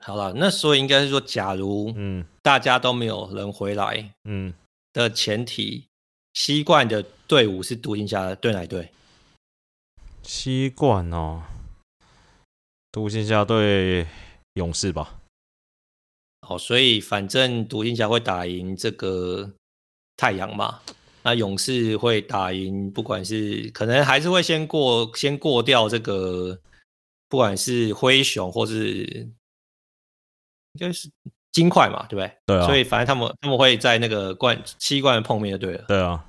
[0.00, 4.52] 好了，那所以应该是说，假如嗯大家都没有人回来，嗯
[4.92, 5.86] 的前提。
[6.34, 8.92] 西冠的队伍是独行侠对哪队？
[10.22, 11.44] 西冠哦，
[12.90, 14.06] 独行侠对
[14.54, 15.20] 勇士吧。
[16.42, 19.54] 好，所以反正独行侠会打赢这个
[20.16, 20.82] 太阳嘛，
[21.22, 26.60] 那勇士会打赢，不管是可能还是会先过先过掉这个，
[27.28, 29.04] 不管是灰熊或是
[30.72, 31.08] 应该是。
[31.54, 32.30] 金块嘛，对不对？
[32.44, 32.66] 对啊。
[32.66, 35.84] 所以反正他们他们会在那个冠七冠碰面就对了。
[35.88, 36.22] 对啊。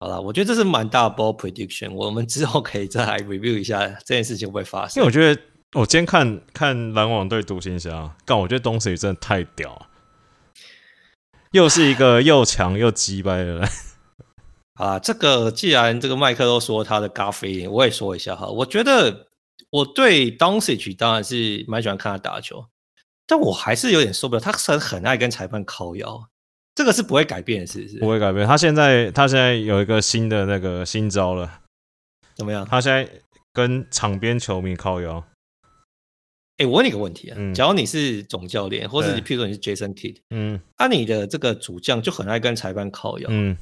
[0.00, 5.00] 好了，我觉得这是蛮大的 ball prediction，我们之后可以再来 review 一下这件事情会不会发生。
[5.00, 5.40] 因为我觉得
[5.72, 9.86] 我今天看看篮网对独行侠，但，我觉得东西真的太屌了，
[11.52, 13.68] 又是一个又强又鸡掰的人。
[14.76, 18.46] 啊，这个既然这个麦克都说他的 gut feeling，我也说一下哈。
[18.46, 19.28] 我觉得
[19.70, 22.66] 我对 Doncic 当然是蛮喜欢看他打球。
[23.26, 26.28] 但我还是有点受不了，他是很爱跟裁判靠腰。
[26.74, 27.98] 这个是不会改变的，是不是？
[27.98, 28.46] 不会改变。
[28.46, 31.60] 他现在他现在有一个新的那个新招了，
[32.36, 32.66] 怎么样？
[32.66, 33.08] 他现在
[33.52, 35.24] 跟场边球迷靠腰。
[36.58, 43.56] 哎、欸，我问你个问题啊，嗯、假如你是总教练，或者你譬如说你是 Jason Kidd，嗯，那、啊、你的这个主将就很爱跟裁判靠腰，嗯，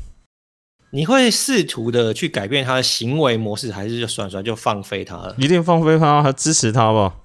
[0.91, 5.35] 你会试图的去改变他的行为模式，还是就算算就放飞他了？
[5.39, 7.17] 一定放飞他，还支持他吧？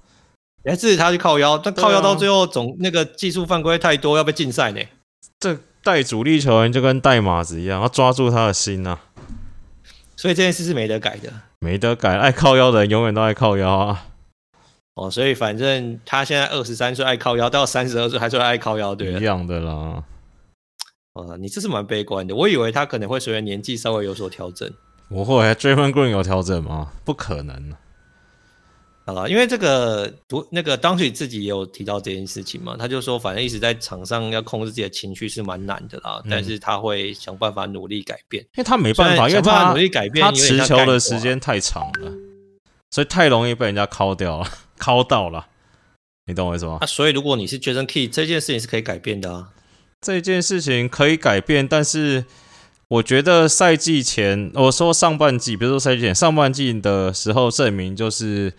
[0.62, 4.80] 你还支持他去靠腰，但靠腰到最后总那个技术犯规太多，要被禁赛呢？
[5.38, 9.00] 这带主力球员就跟带马子一样，要抓住他的心啊！
[10.16, 14.06] 所以这件事是没得改的，没得改，爱靠腰的人永远都爱靠腰啊！
[14.96, 20.04] 哦，所以反正他现在二十三岁爱靠腰，到三十二岁还是爱靠腰，对，一样的啦。
[21.14, 22.34] 哦，你这是蛮悲观的。
[22.34, 24.70] 我以为他可能会随着年纪稍微有所调整。
[25.08, 26.92] 不会，Draymond Green 有调整吗？
[27.02, 27.72] 不可能。
[29.10, 38.42] 好了，因为这个读那个当时自己也有提到这件事情嘛，他就说，反正一直在场上要控制自己的情绪是蛮难的啦，嗯、但是他会想办法努力改变。
[38.44, 42.12] 因为他没办法，因为他努力改变，他持球的时间太长了，
[42.90, 44.48] 所以太容易被人家敲掉了。
[44.80, 45.46] 敲到了，
[46.26, 46.78] 你懂我意思吗？
[46.80, 49.48] 啊，所以如果你是 Jason Key，这件事情是可以改变的啊。
[50.00, 52.24] 这件事情可以改变，但是
[52.88, 58.54] 我觉得赛季前，我说上半季，比如说赛季前上半季的时候，证明就是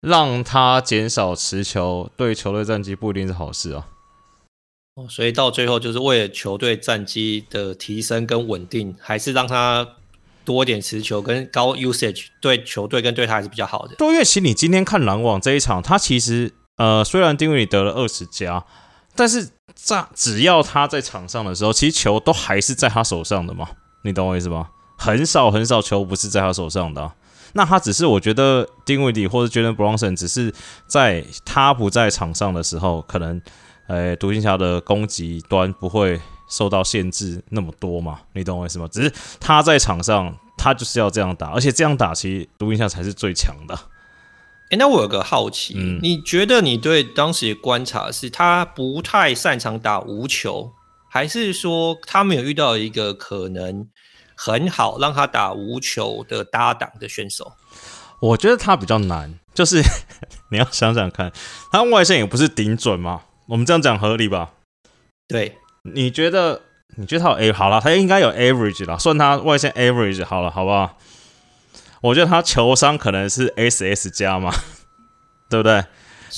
[0.00, 3.86] 让他减少持球，对球队战绩不一定是好事啊。
[4.96, 9.86] 哦，所以到最后就是为了球队战绩的提升跟稳定，还是让他。
[10.42, 13.94] 多点持球跟高 usage 对球队跟对他还是比较好的。
[13.96, 18.64] 多月其实你今天看篮网这一场，他其实呃虽然丁威迪得了二十加，
[19.14, 23.68] 但是在只要他在场上的时候，其实球都还是在他手上的嘛。
[24.02, 24.70] 你懂我意思吗？
[24.96, 27.14] 很少很少球不是在他手上的啊。
[27.52, 30.52] 那他只是我觉得丁威迪或者 Jalen Bronson 只是
[30.86, 33.40] 在他不在场上的时候，可能
[33.86, 36.20] 呃独行侠的攻击端不会。
[36.52, 38.18] 受到限制那么多嘛？
[38.32, 38.88] 你懂我意思吗？
[38.90, 43.74] 只是他在场上，他就是要这样打，而且这样打其实独行侠才是最强的。
[43.76, 50.72] 哎、欸，那我有个好奇，嗯、你觉得你对当时的观察是他不太擅长打无球，
[51.08, 53.86] 还是说他没有遇到一个可能
[54.42, 57.52] 很好让他打无球的搭档的选手？
[58.20, 59.82] 我觉得他比较难，就是
[60.50, 61.30] 你要想想看，
[61.70, 64.52] 他外线也不是顶准嘛，我们这样讲合理吧？
[65.28, 65.58] 对。
[65.82, 66.62] 你觉得？
[66.96, 70.98] 你觉得他有 A 好了，他应该有 average 了，算他外线 average 好了，好不好？
[72.00, 74.52] 我觉得他球商可能是 SS 加嘛，
[75.48, 75.84] 对不对？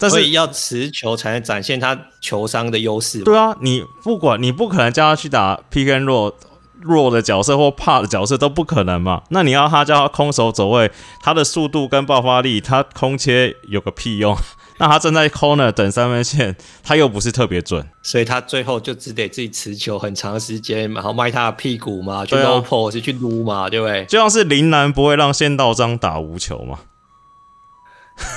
[0.00, 3.22] 但是所以要持球才能展现他球商的优势。
[3.22, 6.34] 对啊，你不管你不可能叫他去打 and roll
[6.82, 9.22] 弱的角色或怕的角色都不可能嘛。
[9.30, 14.36] 那你要他叫他空手走位，他的速度跟爆发力，他空切有个屁用？
[14.78, 24.04] 那他站在 corner 等三分线，他又不是特别准，所以他最后就只得自己持球很长时间，然后卖他的屁股嘛，去 low post 去撸嘛，对不对？
[24.06, 26.80] 就像是林南不会让仙道章打无球嘛，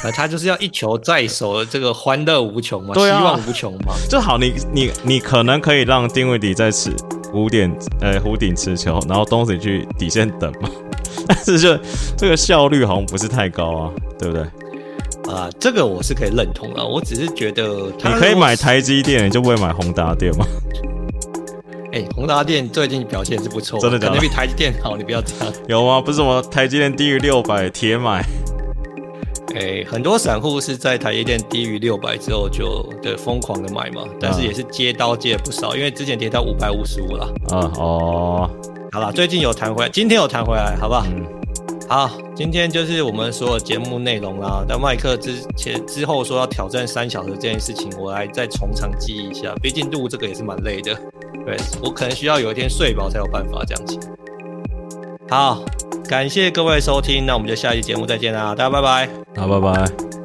[0.13, 3.95] 他就是要一球在手的这个欢乐无穷嘛，啊、希望无穷嘛。
[4.07, 6.93] 就好，你你你可能可以让丁威迪在此
[7.35, 7.71] 五点
[8.01, 10.69] 呃弧顶持球，然后东西去底线等嘛，
[11.27, 11.77] 但是就
[12.17, 14.43] 这个效率好像不是太高啊，对不对？
[15.31, 16.85] 啊，这个我是可以认同的。
[16.85, 20.45] 我只是觉得，你可以买台积电，你就不会买宏达电吗？
[21.91, 24.09] 哎、欸，宏达电最近表现是不错，真的假的？
[24.09, 25.53] 可能比台积电好，你不要这样。
[25.67, 25.99] 有吗？
[26.01, 28.23] 不是什么台积电低于六百铁买？
[29.53, 37.25] 哎、欸，很多散户是在台积电低于六百之后就对疯狂的买嘛，但是也是接刀接了不少，因为之前跌到五百五十五了。
[37.49, 38.49] 啊哦，
[38.91, 41.05] 好了，最近有弹回来，今天有弹回来，好不好？
[41.07, 41.25] 嗯
[41.87, 44.65] 好，今天就是我们所有节目内容啦。
[44.67, 49.53] 但麦克之前之后说要挑战三小时这件事情，我来再从长计议一下。
[49.61, 50.95] 毕竟录这个也是蛮累的，
[51.45, 53.99] 对，我可能需要有一天睡饱才有办法这样子。
[55.29, 55.63] 好，
[56.07, 59.09] 感谢各位收听，那我们就下期节目再见啦，大家拜拜。
[59.35, 60.24] 好，拜拜。